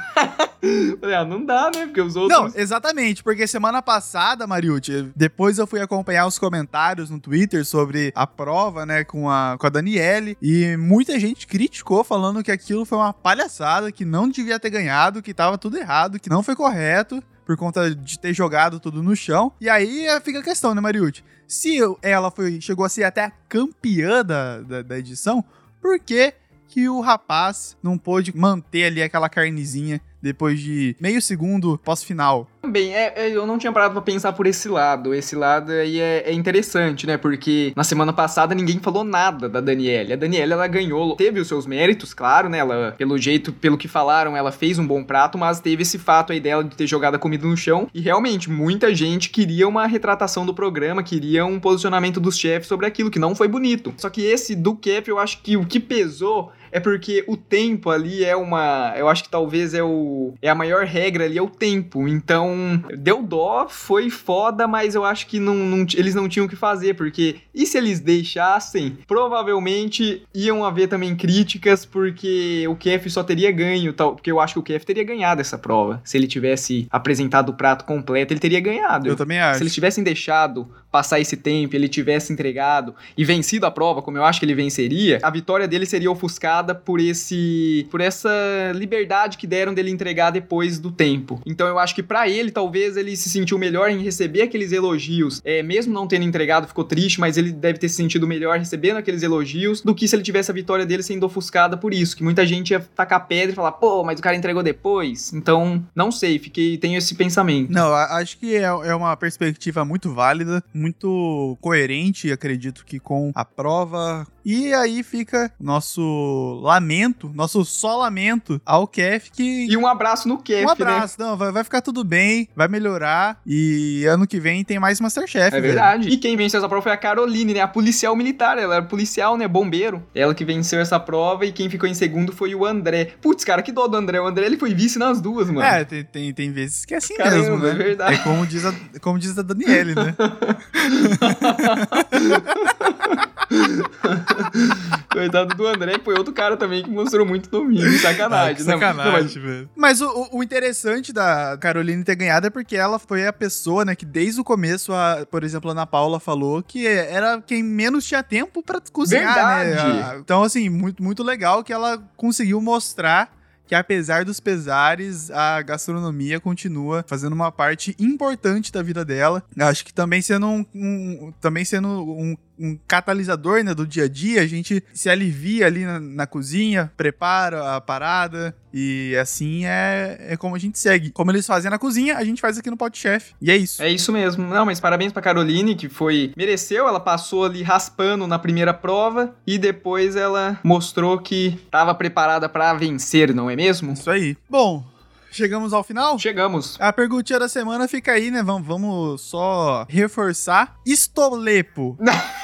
Falei, 1.00 1.16
ah, 1.16 1.26
não 1.26 1.44
dá, 1.44 1.72
né? 1.74 1.86
Porque 1.88 2.02
os 2.02 2.16
outros. 2.16 2.38
Não, 2.40 2.52
exatamente, 2.56 2.81
porque 3.24 3.48
semana 3.48 3.82
passada, 3.82 4.48
Mariucci, 4.48 5.12
depois 5.16 5.58
eu 5.58 5.68
fui 5.68 5.80
acompanhar 5.80 6.26
os 6.26 6.40
comentários 6.40 7.10
no 7.10 7.20
Twitter 7.20 7.66
sobre 7.66 8.12
a 8.16 8.26
prova, 8.26 8.86
né, 8.86 9.04
com 9.04 9.30
a, 9.30 9.56
com 9.60 9.68
a 9.68 9.70
Daniele, 9.70 10.38
e 10.42 10.76
muita 10.78 11.20
gente 11.20 11.48
criticou, 11.48 12.04
falando 12.04 12.44
que 12.44 12.52
aquilo 12.52 12.86
foi 12.86 12.98
uma 12.98 13.14
palhaçada, 13.14 13.92
que 13.92 14.04
não 14.04 14.28
devia 14.30 14.60
ter 14.60 14.70
ganhado, 14.70 15.22
que 15.22 15.34
tava 15.34 15.58
tudo 15.58 15.78
errado, 15.78 16.20
que 16.20 16.30
não 16.30 16.44
foi 16.44 16.56
correto 16.56 17.24
por 17.46 17.58
conta 17.58 17.94
de 17.94 18.18
ter 18.20 18.34
jogado 18.34 18.80
tudo 18.80 19.04
no 19.04 19.16
chão. 19.16 19.52
E 19.60 19.70
aí 19.70 20.08
eh, 20.08 20.20
fica 20.22 20.40
a 20.40 20.44
questão, 20.44 20.74
né, 20.74 20.82
Mariucci? 20.82 21.24
Se 21.48 21.80
ela 22.02 22.32
foi, 22.32 22.62
chegou 22.62 22.86
a 22.86 22.90
ser 22.90 23.04
até 23.04 23.26
a 23.26 23.32
campeã 23.50 24.24
da, 24.24 24.62
da, 24.62 24.82
da 24.82 24.98
edição, 24.98 25.44
por 25.82 26.00
que, 26.00 26.34
que 26.68 26.88
o 26.88 27.02
rapaz 27.02 27.76
não 27.84 27.98
pôde 27.98 28.36
manter 28.36 28.86
ali 28.86 29.04
aquela 29.04 29.28
carnezinha 29.28 30.00
depois 30.22 30.60
de 30.60 30.96
meio 31.00 31.22
segundo 31.22 31.80
pós-final. 31.84 32.48
Também, 32.62 32.94
é, 32.94 33.14
é, 33.16 33.30
eu 33.30 33.48
não 33.48 33.58
tinha 33.58 33.72
parado 33.72 33.94
pra 33.94 34.02
pensar 34.04 34.34
por 34.34 34.46
esse 34.46 34.70
lado. 34.70 35.16
Esse 35.16 35.36
lado 35.36 35.72
aí 35.72 36.00
é, 36.00 36.24
é, 36.28 36.34
interessante, 36.34 37.08
né? 37.08 37.18
Porque 37.18 37.74
na 37.76 37.84
semana 37.84 38.14
passada 38.14 38.54
ninguém 38.54 38.80
falou 38.80 39.04
nada 39.04 39.50
da 39.50 39.60
Daniela. 39.60 40.14
A 40.14 40.16
Daniela, 40.16 40.54
ela 40.54 40.68
ganhou, 40.68 41.16
teve 41.16 41.40
os 41.40 41.48
seus 41.48 41.66
méritos, 41.66 42.14
claro, 42.14 42.50
né? 42.50 42.60
Ela, 42.60 42.94
pelo 42.98 43.18
jeito, 43.18 43.52
pelo 43.52 43.78
que 43.78 43.88
falaram, 43.88 44.38
ela 44.38 44.52
fez 44.52 44.78
um 44.78 44.86
bom 44.86 45.04
prato, 45.04 45.40
mas 45.40 45.60
teve 45.60 45.82
esse 45.82 45.98
fato 45.98 46.32
aí 46.32 46.40
dela 46.40 46.64
de 46.64 46.76
ter 46.76 46.86
jogado 46.86 47.16
a 47.16 47.20
comida 47.20 47.48
no 47.48 47.58
chão. 47.58 47.90
E 47.94 48.00
realmente, 48.00 48.50
muita 48.50 48.94
gente 48.94 49.30
queria 49.30 49.68
uma 49.68 49.88
retratação 49.88 50.46
do 50.46 50.54
programa, 50.54 51.02
queria 51.02 51.44
um 51.44 51.60
posicionamento 51.60 52.20
dos 52.20 52.38
chefes 52.38 52.68
sobre 52.68 52.86
aquilo, 52.86 53.10
que 53.10 53.20
não 53.20 53.34
foi 53.34 53.48
bonito. 53.48 53.92
Só 53.98 54.10
que 54.10 54.22
esse 54.22 54.56
do 54.56 54.76
Kef, 54.76 55.10
eu 55.10 55.18
acho 55.18 55.42
que 55.42 55.58
o 55.58 55.66
que 55.66 55.80
pesou 55.80 56.52
é 56.72 56.80
porque 56.80 57.24
o 57.28 57.36
tempo 57.36 57.90
ali 57.90 58.24
é 58.24 58.36
uma. 58.36 58.94
Eu 58.98 59.10
acho 59.10 59.24
que 59.24 59.30
talvez 59.30 59.74
é 59.74 59.84
o. 59.84 60.34
É 60.42 60.50
a 60.50 60.56
maior 60.56 60.86
regra 60.86 61.26
ali, 61.26 61.38
é 61.38 61.42
o 61.42 61.50
tempo. 61.50 62.08
Então, 62.08 62.84
deu 62.98 63.22
dó, 63.22 63.68
foi 63.70 64.10
foda, 64.10 64.68
mas 64.68 64.96
eu 64.96 65.04
acho 65.04 65.28
que 65.28 65.40
não, 65.40 65.56
não 65.56 65.86
eles 65.96 66.16
não 66.16 66.30
tinham 66.30 66.46
o 66.46 66.50
que 66.50 66.56
fazer, 66.56 66.96
porque. 66.96 67.38
E 67.54 67.66
se 67.66 67.78
eles 67.78 68.00
deixassem? 68.00 68.98
Provavelmente 69.08 70.24
iam 70.34 70.64
haver 70.64 70.88
também 70.88 71.16
críticas, 71.16 71.86
porque 71.86 72.66
o 72.68 72.76
Kef 72.76 73.10
só 73.10 73.24
teria 73.24 73.52
ganho, 73.52 73.92
tal, 73.94 74.16
porque 74.16 74.32
eu 74.32 74.40
acho 74.40 74.54
que 74.54 74.60
o 74.60 74.64
Kef 74.64 74.86
teria 74.86 75.04
ganhado 75.04 75.42
essa 75.42 75.58
prova. 75.58 76.02
Se 76.04 76.18
ele 76.18 76.28
tivesse 76.28 76.88
apresentado 76.90 77.50
o 77.50 77.54
prato 77.54 77.86
completo, 77.86 78.34
ele 78.34 78.40
teria 78.40 78.60
ganhado. 78.60 79.08
Eu 79.08 79.16
também 79.16 79.40
acho. 79.40 79.58
Se 79.58 79.64
eles 79.64 79.74
tivessem 79.74 80.04
deixado 80.04 80.70
passar 80.92 81.20
esse 81.20 81.38
tempo, 81.38 81.76
ele 81.76 81.88
tivesse 81.88 82.34
entregado 82.34 82.94
e 83.18 83.24
vencido 83.24 83.66
a 83.66 83.72
prova, 83.72 84.02
como 84.02 84.18
eu 84.18 84.26
acho 84.26 84.40
que 84.40 84.46
ele 84.46 84.54
venceria, 84.54 85.20
a 85.24 85.30
vitória 85.30 85.68
dele 85.68 85.86
seria 85.86 86.12
ofuscada 86.12 86.61
por 86.76 87.00
esse 87.00 87.88
por 87.90 88.02
essa 88.02 88.30
liberdade 88.76 89.38
que 89.38 89.48
deram 89.48 89.74
dele 89.74 89.90
entregar 89.90 90.32
depois 90.32 90.80
do 90.80 90.92
tempo. 90.92 91.42
Então 91.46 91.68
eu 91.68 91.80
acho 91.80 91.96
que 91.96 92.04
para 92.04 92.28
ele 92.28 92.52
talvez 92.52 92.98
ele 92.98 93.16
se 93.16 93.30
sentiu 93.30 93.58
melhor 93.58 93.90
em 93.90 94.04
receber 94.04 94.44
aqueles 94.44 94.72
elogios, 94.72 95.42
é, 95.44 95.64
mesmo 95.64 95.94
não 95.94 96.08
tendo 96.08 96.26
entregado, 96.26 96.68
ficou 96.68 96.84
triste, 96.84 97.20
mas 97.20 97.38
ele 97.38 97.52
deve 97.52 97.80
ter 97.80 97.90
se 97.90 98.02
sentido 98.02 98.28
melhor 98.28 98.58
recebendo 98.58 98.98
aqueles 98.98 99.24
elogios 99.24 99.82
do 99.82 99.94
que 99.94 100.08
se 100.08 100.16
ele 100.16 100.24
tivesse 100.24 100.50
a 100.50 100.54
vitória 100.54 100.86
dele 100.86 101.04
sendo 101.04 101.26
ofuscada 101.26 101.78
por 101.78 101.94
isso, 101.94 102.16
que 102.16 102.24
muita 102.24 102.46
gente 102.46 102.72
ia 102.72 102.80
tacar 102.80 103.28
pedra 103.28 103.52
e 103.52 103.56
falar, 103.56 103.74
pô, 103.74 104.04
mas 104.04 104.20
o 104.20 104.24
cara 104.24 104.36
entregou 104.36 104.64
depois. 104.64 105.32
Então, 105.34 105.84
não 105.96 106.12
sei, 106.12 106.40
fiquei 106.40 106.78
tenho 106.78 106.98
esse 106.98 107.16
pensamento. 107.16 107.72
Não, 107.72 107.94
acho 107.94 108.38
que 108.38 108.56
é, 108.56 108.64
é 108.64 108.96
uma 108.96 109.16
perspectiva 109.16 109.86
muito 109.86 110.14
válida, 110.14 110.64
muito 110.74 111.58
coerente, 111.62 112.32
acredito 112.32 112.86
que 112.86 113.00
com 113.00 113.32
a 113.36 113.46
prova. 113.46 114.26
E 114.44 114.74
aí 114.74 115.04
fica 115.04 115.52
nosso 115.60 116.51
lamento, 116.54 117.32
nosso 117.34 117.64
só 117.66 117.98
lamento 117.98 118.62
ao 118.66 118.88
Kef 118.88 119.32
que. 119.32 119.68
E 119.70 119.78
um 119.78 119.88
abraço 119.88 120.28
no 120.28 120.38
Kef, 120.38 120.66
Um 120.66 120.70
abraço, 120.70 121.16
né? 121.20 121.26
não, 121.26 121.38
vai, 121.38 121.52
vai, 121.52 121.64
ficar 121.64 121.82
tudo 121.82 122.04
bem, 122.04 122.48
vai 122.56 122.68
melhorar. 122.68 123.40
E 123.46 124.06
ano 124.06 124.28
que 124.28 124.40
vem 124.40 124.64
tem 124.64 124.80
mais 124.80 125.00
Masterchef. 125.00 125.56
É 125.56 125.62
verdade. 125.62 126.04
Velho. 126.04 126.14
E 126.14 126.18
quem 126.18 126.36
venceu 126.36 126.60
essa 126.60 126.70
prova 126.70 126.84
foi 126.84 126.92
a 126.92 126.98
Caroline, 126.98 127.54
né? 127.54 127.62
A 127.62 127.68
policial 127.68 128.16
militar. 128.16 128.58
Ela 128.58 128.76
era 128.76 128.84
policial, 128.84 129.38
né? 129.38 129.48
Bombeiro. 129.48 130.04
Ela 130.14 130.34
que 130.34 130.46
venceu 130.46 130.80
essa 130.80 131.00
prova 131.00 131.46
e 131.46 131.52
quem 131.52 131.70
ficou 131.70 131.88
em 131.88 131.94
segundo 131.94 132.32
foi 132.32 132.54
o 132.56 132.66
André. 132.66 133.14
Putz, 133.22 133.44
cara, 133.44 133.62
que 133.62 133.72
dó 133.72 133.88
do 133.88 133.98
André. 133.98 134.20
O 134.20 134.28
André 134.28 134.46
ele 134.46 134.58
foi 134.58 134.74
vice 134.74 135.00
nas 135.00 135.22
duas, 135.22 135.50
mano. 135.50 135.62
É, 135.62 135.86
tem, 135.86 136.04
tem, 136.04 136.34
tem 136.34 136.52
vezes 136.52 136.86
que 136.86 136.94
é 136.94 136.98
assim 136.98 137.16
Caramba, 137.16 137.38
mesmo, 137.38 137.58
né? 137.58 137.72
É 137.72 137.74
verdade. 137.74 138.16
É 138.16 138.18
como 138.20 138.46
diz 138.46 138.66
a, 138.66 138.74
como 139.00 139.20
diz 139.20 139.38
a 139.38 139.42
Daniele, 139.42 139.96
né? 139.96 140.16
Coitado 145.12 145.56
do 145.56 145.68
André, 145.68 145.98
que 145.98 146.06
foi 146.06 146.16
outro 146.16 146.34
cara 146.34 146.56
também 146.56 146.84
que 146.84 146.90
mostrou 146.90 147.26
muito 147.26 147.50
domínio. 147.50 148.00
Sacanagem, 148.00 148.62
ah, 148.62 148.64
Sacanagem, 148.64 149.22
mas... 149.24 149.34
velho. 149.34 149.70
Mas 149.76 150.02
o, 150.02 150.30
o, 150.32 150.44
interessante 150.44 151.12
da 151.12 151.58
Caroline 151.58 152.04
ter 152.04 152.16
ganhado 152.16 152.48
é 152.48 152.50
porque 152.50 152.76
ela 152.76 152.98
foi 152.98 153.28
a 153.28 153.34
pessoa, 153.34 153.84
né, 153.86 153.96
que 153.96 154.06
desde 154.06 154.40
o 154.40 154.44
começo, 154.44 154.94
a, 154.94 155.26
por 155.30 155.44
exemplo, 155.44 155.70
a 155.70 155.74
Ana 155.74 155.86
Paula 155.86 156.20
falou 156.20 156.64
que 156.64 156.88
era 156.88 157.42
quem 157.42 157.62
menos 157.62 158.06
tinha 158.06 158.24
tempo 158.24 158.64
para 158.64 158.82
cozinhar, 158.92 159.58
né? 159.58 159.66
Verdade. 159.66 159.94
né? 159.94 160.18
Então, 160.20 160.44
assim, 160.44 160.70
muito, 160.70 161.04
muito 161.04 161.24
legal 161.24 161.64
que 161.64 161.74
ela 161.74 162.02
conseguiu 162.16 162.62
mostrar 162.62 163.32
que 163.72 163.76
apesar 163.76 164.26
dos 164.26 164.42
pesares, 164.42 165.32
a 165.32 165.62
gastronomia 165.62 166.42
continua 166.42 167.06
fazendo 167.08 167.32
uma 167.32 167.50
parte 167.54 167.96
importante 167.98 168.70
da 168.70 168.84
vida 168.84 169.06
dela. 169.06 169.42
Acho 169.58 169.86
que 169.86 169.94
também 169.94 170.22
sendo 170.22 170.46
um, 170.46 170.66
um 170.76 171.34
também 171.40 171.64
sendo 171.64 171.88
um 171.88 172.36
um 172.62 172.78
catalisador 172.88 173.64
né, 173.64 173.74
do 173.74 173.88
dia 173.88 174.04
a 174.04 174.08
dia, 174.08 174.42
a 174.42 174.48
gente 174.48 174.84
se 174.94 175.10
alivia 175.10 175.66
ali 175.66 175.84
na, 175.84 176.00
na 176.00 176.28
cozinha, 176.28 176.92
prepara 176.96 177.76
a 177.76 177.82
parada, 177.82 178.56
e 178.74 179.16
assim 179.18 179.66
é, 179.66 180.18
é 180.30 180.38
como 180.38 180.56
a 180.56 180.60
gente 180.60 180.78
segue. 180.78 181.10
Como 181.10 181.32
eles 181.32 181.46
fazem 181.46 181.72
na 181.72 181.80
cozinha, 181.80 182.18
a 182.18 182.24
gente 182.24 182.40
faz 182.40 182.58
aqui 182.58 182.70
no 182.70 182.78
Podchef. 182.78 183.34
E 183.42 183.52
é 183.52 183.58
isso. 183.58 183.82
É 183.82 183.90
isso 183.90 184.12
mesmo. 184.12 184.48
Não, 184.48 184.66
mas 184.66 184.80
parabéns 184.80 185.12
pra 185.12 185.22
Caroline, 185.22 185.76
que 185.76 185.90
foi. 185.90 186.32
Mereceu, 186.38 186.88
ela 186.88 187.00
passou 187.00 187.46
ali 187.46 187.64
raspando 187.64 188.28
na 188.28 188.40
primeira 188.40 188.74
prova 188.74 189.36
e 189.46 189.58
depois 189.58 190.16
ela 190.16 190.60
mostrou 190.64 191.20
que 191.20 191.60
estava 191.66 191.94
preparada 191.96 192.48
para 192.48 192.74
vencer, 192.74 193.34
não 193.34 193.50
é 193.50 193.56
mesmo? 193.56 193.94
Isso 193.94 194.10
aí. 194.10 194.38
Bom, 194.50 194.86
Chegamos 195.32 195.72
ao 195.72 195.84
final? 195.84 196.20
Chegamos. 196.20 196.78
A 196.80 196.92
perguntinha 196.92 197.40
da 197.40 197.48
semana 197.48 197.88
fica 197.88 198.12
aí, 198.12 198.30
né? 198.30 198.44
Vamos, 198.44 198.68
vamos 198.68 199.22
só 199.22 199.86
reforçar. 199.90 200.76
Estolepo 200.86 201.98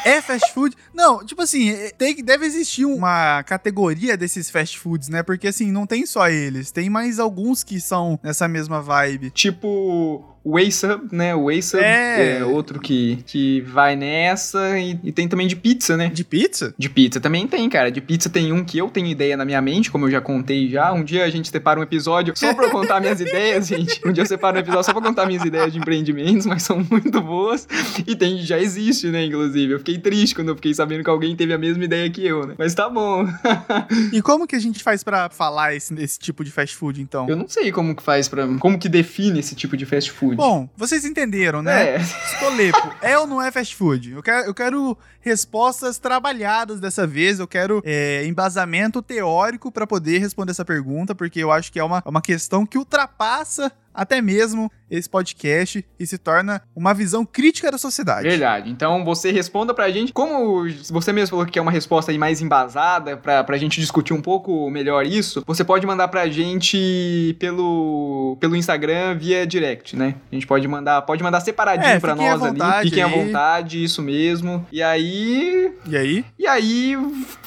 é 0.06 0.22
fast 0.22 0.54
food? 0.54 0.76
Não, 0.94 1.24
tipo 1.26 1.42
assim, 1.42 1.70
é, 1.70 1.90
tem, 1.90 2.24
deve 2.24 2.46
existir 2.46 2.86
uma 2.86 3.44
categoria 3.44 4.16
desses 4.16 4.50
fast 4.50 4.80
foods, 4.80 5.10
né? 5.10 5.22
Porque 5.22 5.48
assim, 5.50 5.70
não 5.70 5.86
tem 5.86 6.06
só 6.06 6.30
eles. 6.30 6.72
Tem 6.72 6.90
mais 6.90 7.20
alguns 7.20 7.64
que 7.64 7.82
são 7.82 8.18
nessa 8.24 8.48
mesma 8.48 8.82
vibe. 8.82 9.32
Tipo 9.32 10.24
o 10.48 10.58
Ace 10.58 10.88
né? 11.12 11.36
O 11.36 11.52
Ace 11.52 11.78
é. 11.78 12.38
é 12.38 12.46
outro 12.46 12.80
que, 12.80 13.20
que 13.28 13.60
vai 13.62 13.98
nessa. 13.98 14.80
E, 14.80 14.98
e, 15.04 15.12
tem 15.12 15.28
também 15.28 15.46
de 15.46 15.58
pizza, 15.58 15.98
né? 15.98 16.10
De 16.10 16.24
pizza? 16.24 16.74
De 16.78 16.90
pizza 16.90 17.20
também 17.20 17.46
tem, 17.46 17.70
cara. 17.70 17.92
De 17.92 18.00
pizza 18.00 18.30
tem 18.30 18.54
um 18.54 18.64
que 18.64 18.78
eu 18.78 18.90
tenho 18.90 19.08
ideia 19.08 19.36
na 19.36 19.44
minha 19.44 19.62
mente, 19.62 19.92
como 19.92 20.06
eu 20.06 20.12
já 20.12 20.22
contei 20.22 20.70
já. 20.70 20.94
Um 20.94 21.04
dia 21.04 21.26
a 21.26 21.30
gente 21.30 21.50
separa 21.50 21.80
um 21.80 21.84
episódio 21.84 22.34
só 22.38 22.54
pra 22.54 22.66
eu 22.66 22.72
contar 22.72 23.02
minhas 23.02 23.20
ideias, 23.22 23.68
gente. 23.68 24.00
Um 24.06 24.14
dia 24.14 24.24
eu 24.24 24.28
separo 24.28 24.56
um 24.56 24.60
episódio 24.60 24.86
só 24.86 24.94
pra 24.94 25.02
contar 25.02 25.26
minhas 25.26 25.44
ideias 25.44 25.74
de 25.74 25.80
empreendimentos, 25.80 26.46
mas 26.46 26.64
são 26.64 26.86
muito 26.90 27.20
boas. 27.20 27.68
E 28.08 28.16
tem, 28.16 28.38
já 28.38 28.58
existe, 28.58 29.08
né? 29.08 29.26
Inclusive. 29.26 29.74
Eu 29.74 29.80
fiquei 29.80 29.98
triste 29.98 30.34
quando 30.34 30.50
eu 30.50 30.56
fiquei 30.56 30.74
sabendo 30.74 31.04
que 31.04 31.10
alguém 31.10 31.36
teve 31.36 31.54
a 31.54 31.58
mesma 31.58 31.84
ideia 31.84 32.10
que 32.10 32.26
eu, 32.26 32.48
né? 32.48 32.56
Mas 32.58 32.74
tá 32.74 32.90
bom. 32.90 33.28
e 34.14 34.22
como 34.22 34.48
que 34.48 34.56
a 34.56 34.60
gente 34.60 34.82
faz 34.82 35.04
para 35.04 35.30
falar 35.30 35.76
esse, 35.76 35.94
esse 36.02 36.18
tipo 36.18 36.42
de 36.46 36.52
fast 36.52 36.74
food, 36.74 37.02
então? 37.02 37.28
Eu 37.28 37.36
não 37.36 37.50
sei 37.50 37.70
como 37.70 37.94
que 37.94 38.02
faz 38.02 38.30
para 38.30 38.48
Como 38.60 38.80
que 38.80 38.88
define 38.88 39.40
esse 39.40 39.54
tipo 39.54 39.76
de 39.76 39.86
fast 39.86 40.10
food. 40.12 40.37
Bom, 40.38 40.70
vocês 40.78 41.04
entenderam, 41.04 41.62
né? 41.62 41.96
É. 41.96 41.98
Estolepo, 41.98 42.96
é 43.02 43.18
ou 43.18 43.26
não 43.26 43.42
é 43.42 43.52
fast 43.52 43.76
food? 43.76 44.12
Eu 44.12 44.24
quero, 44.24 44.46
eu 44.46 44.54
quero 44.54 44.98
respostas 45.20 45.98
trabalhadas 45.98 46.80
dessa 46.80 47.06
vez, 47.08 47.40
eu 47.40 47.48
quero 47.48 47.82
é, 47.84 48.26
embasamento 48.26 49.02
teórico 49.02 49.72
para 49.72 49.88
poder 49.88 50.20
responder 50.20 50.52
essa 50.52 50.64
pergunta, 50.64 51.16
porque 51.16 51.40
eu 51.40 51.52
acho 51.52 51.72
que 51.72 51.80
é 51.80 51.84
uma, 51.84 52.04
uma 52.06 52.22
questão 52.22 52.66
que 52.66 52.78
ultrapassa 52.78 53.72
até 53.98 54.22
mesmo 54.22 54.72
esse 54.90 55.10
podcast 55.10 55.84
e 56.00 56.06
se 56.06 56.20
torna 56.20 56.62
uma 56.76 56.94
visão 56.94 57.26
crítica 57.26 57.72
da 57.72 57.80
sociedade. 57.80 58.30
Verdade. 58.30 58.70
Então 58.70 59.04
você 59.04 59.32
responda 59.32 59.74
pra 59.74 59.90
gente, 59.90 60.14
como 60.14 60.66
você 60.90 61.12
mesmo 61.12 61.32
falou 61.32 61.46
que 61.46 61.58
é 61.58 61.62
uma 61.62 61.72
resposta 61.72 62.12
aí 62.12 62.18
mais 62.18 62.40
embasada, 62.40 63.18
pra, 63.18 63.44
pra 63.44 63.58
gente 63.58 63.82
discutir 63.82 64.14
um 64.14 64.22
pouco 64.22 64.70
melhor 64.70 65.06
isso, 65.06 65.44
você 65.48 65.64
pode 65.64 65.86
mandar 65.88 66.08
pra 66.10 66.28
gente 66.30 67.36
pelo, 67.40 68.38
pelo 68.40 68.56
Instagram 68.56 69.18
via 69.18 69.48
direct, 69.48 69.96
né? 69.96 70.16
A 70.32 70.36
gente 70.36 70.46
pode 70.46 70.68
mandar, 70.68 71.02
pode 71.02 71.24
mandar 71.24 71.42
separadinho 71.42 71.94
é, 71.94 72.00
pra 72.00 72.16
nós 72.16 72.42
ali. 72.44 72.60
Fiquem 72.84 73.04
à 73.04 73.08
vontade, 73.08 73.84
isso 73.84 74.02
mesmo. 74.02 74.66
E 74.72 74.84
aí. 74.84 75.74
E 75.88 75.98
aí? 75.98 76.26
E 76.38 76.46
aí, 76.46 76.98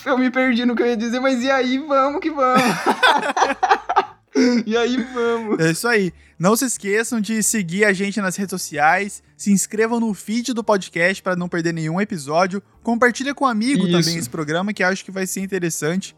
eu 0.04 0.18
me 0.18 0.30
perdi 0.30 0.66
no 0.66 0.74
que 0.74 0.82
eu 0.82 0.86
ia 0.86 0.96
dizer, 0.96 1.20
mas 1.20 1.42
e 1.42 1.50
aí, 1.50 1.78
vamos 1.78 2.20
que 2.20 2.30
vamos. 2.30 2.62
E 4.66 4.76
aí 4.76 4.96
vamos. 5.12 5.58
É 5.58 5.70
isso 5.70 5.88
aí. 5.88 6.12
Não 6.38 6.56
se 6.56 6.64
esqueçam 6.64 7.20
de 7.20 7.42
seguir 7.42 7.84
a 7.84 7.92
gente 7.92 8.20
nas 8.20 8.36
redes 8.36 8.50
sociais, 8.50 9.22
se 9.36 9.52
inscrevam 9.52 10.00
no 10.00 10.14
feed 10.14 10.54
do 10.54 10.64
podcast 10.64 11.22
para 11.22 11.36
não 11.36 11.48
perder 11.48 11.74
nenhum 11.74 12.00
episódio, 12.00 12.62
compartilha 12.82 13.34
com 13.34 13.44
um 13.44 13.48
amigo 13.48 13.86
Isso. 13.86 13.92
também 13.92 14.16
esse 14.16 14.30
programa 14.30 14.72
que 14.72 14.82
acho 14.82 15.04
que 15.04 15.10
vai 15.10 15.26
ser 15.26 15.40
interessante, 15.40 16.16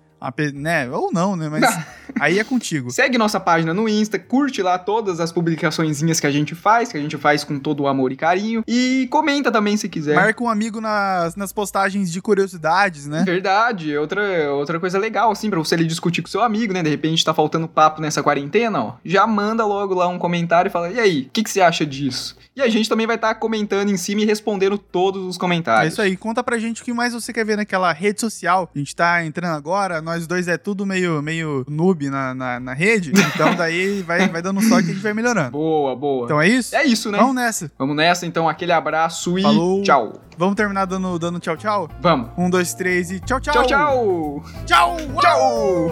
né? 0.54 0.88
Ou 0.90 1.10
não, 1.12 1.34
né? 1.36 1.48
Mas 1.48 1.64
aí 2.20 2.38
é 2.38 2.44
contigo. 2.44 2.90
Segue 2.90 3.18
nossa 3.18 3.40
página 3.40 3.72
no 3.74 3.88
Insta, 3.88 4.18
curte 4.18 4.62
lá 4.62 4.78
todas 4.78 5.20
as 5.20 5.32
publicaçõezinhas 5.32 6.20
que 6.20 6.26
a 6.26 6.30
gente 6.30 6.54
faz, 6.54 6.90
que 6.92 6.98
a 6.98 7.00
gente 7.00 7.16
faz 7.16 7.44
com 7.44 7.58
todo 7.58 7.80
o 7.84 7.86
amor 7.88 8.12
e 8.12 8.16
carinho. 8.16 8.62
E 8.66 9.08
comenta 9.10 9.50
também 9.50 9.76
se 9.76 9.88
quiser. 9.88 10.14
Marca 10.14 10.42
um 10.42 10.48
amigo 10.48 10.80
nas, 10.80 11.36
nas 11.36 11.52
postagens 11.52 12.10
de 12.12 12.20
curiosidades, 12.20 13.06
né? 13.06 13.22
Verdade, 13.24 13.96
outra, 13.96 14.50
outra 14.52 14.78
coisa 14.78 14.98
legal, 14.98 15.30
assim, 15.30 15.48
pra 15.50 15.58
você 15.58 15.74
ali 15.74 15.86
discutir 15.86 16.22
com 16.22 16.28
seu 16.28 16.42
amigo, 16.42 16.72
né? 16.72 16.82
De 16.82 16.90
repente 16.90 17.24
tá 17.24 17.32
faltando 17.32 17.66
papo 17.68 18.00
nessa 18.00 18.22
quarentena, 18.22 18.82
ó. 18.82 18.94
Já 19.04 19.26
manda 19.26 19.64
logo 19.64 19.94
lá 19.94 20.08
um 20.08 20.18
comentário 20.18 20.68
e 20.68 20.72
fala: 20.72 20.90
e 20.90 20.98
aí, 21.00 21.22
o 21.22 21.30
que, 21.32 21.42
que 21.42 21.50
você 21.50 21.60
acha 21.60 21.84
disso? 21.86 22.36
E 22.54 22.60
a 22.60 22.68
gente 22.68 22.86
também 22.86 23.06
vai 23.06 23.16
estar 23.16 23.34
comentando 23.36 23.88
em 23.88 23.96
cima 23.96 24.20
e 24.20 24.24
respondendo 24.26 24.76
todos 24.76 25.24
os 25.26 25.36
É 25.36 25.38
comentários. 25.38 25.94
isso 25.94 26.02
aí, 26.02 26.18
conta 26.18 26.44
pra 26.44 26.58
gente 26.58 26.82
o 26.82 26.84
que 26.84 26.92
mais 26.92 27.14
você 27.14 27.32
quer 27.32 27.46
ver 27.46 27.56
naquela 27.56 27.90
rede 27.92 28.20
social. 28.20 28.68
A 28.74 28.78
gente 28.78 28.94
tá 28.94 29.24
entrando 29.24 29.56
agora, 29.56 30.02
nós 30.02 30.11
dois 30.26 30.48
é 30.48 30.56
tudo 30.56 30.86
meio, 30.86 31.20
meio 31.22 31.64
noob 31.68 32.08
na, 32.08 32.34
na, 32.34 32.60
na 32.60 32.72
rede, 32.72 33.12
então 33.12 33.54
daí 33.56 34.02
vai, 34.02 34.28
vai 34.28 34.42
dando 34.42 34.60
sorte 34.62 34.88
e 34.88 34.90
a 34.90 34.94
gente 34.94 35.02
vai 35.02 35.12
melhorando. 35.14 35.50
Boa, 35.50 35.96
boa. 35.96 36.24
Então 36.26 36.40
é 36.40 36.48
isso? 36.48 36.74
é 36.76 36.84
isso, 36.84 37.10
né? 37.10 37.18
Vamos 37.18 37.34
nessa. 37.34 37.70
Vamos 37.78 37.96
nessa, 37.96 38.26
então, 38.26 38.48
aquele 38.48 38.72
abraço 38.72 39.38
e 39.38 39.42
Falou. 39.42 39.82
tchau. 39.82 40.12
Vamos 40.36 40.54
terminar 40.54 40.86
dando, 40.86 41.18
dando 41.18 41.38
tchau, 41.40 41.56
tchau? 41.56 41.90
Vamos. 42.00 42.30
Um, 42.36 42.48
dois, 42.48 42.74
três 42.74 43.10
e 43.10 43.20
tchau, 43.20 43.40
tchau. 43.40 43.52
Tchau, 43.52 43.66
tchau. 43.66 44.44
Tchau! 44.66 44.96
Tchau. 45.20 45.90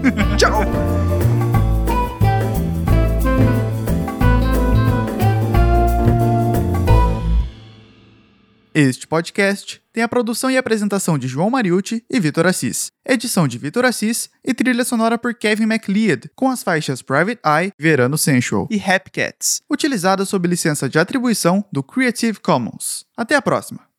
Tchau. 0.38 0.64
Este 8.72 9.06
podcast 9.06 9.79
tem 9.92 10.02
a 10.02 10.08
produção 10.08 10.50
e 10.50 10.56
apresentação 10.56 11.18
de 11.18 11.28
João 11.28 11.50
Mariucci 11.50 12.04
e 12.08 12.20
Vitor 12.20 12.46
Assis, 12.46 12.90
edição 13.04 13.46
de 13.46 13.58
Vitor 13.58 13.84
Assis 13.84 14.30
e 14.44 14.54
trilha 14.54 14.84
sonora 14.84 15.18
por 15.18 15.34
Kevin 15.34 15.66
MacLeod, 15.66 16.30
com 16.34 16.48
as 16.48 16.62
faixas 16.62 17.02
Private 17.02 17.40
Eye, 17.44 17.72
Verano 17.78 18.16
Sensual 18.16 18.68
e 18.70 18.80
Happy 18.80 19.10
Cats, 19.10 19.62
utilizadas 19.68 20.28
sob 20.28 20.46
licença 20.48 20.88
de 20.88 20.98
atribuição 20.98 21.64
do 21.72 21.82
Creative 21.82 22.38
Commons. 22.40 23.04
Até 23.16 23.34
a 23.34 23.42
próxima! 23.42 23.89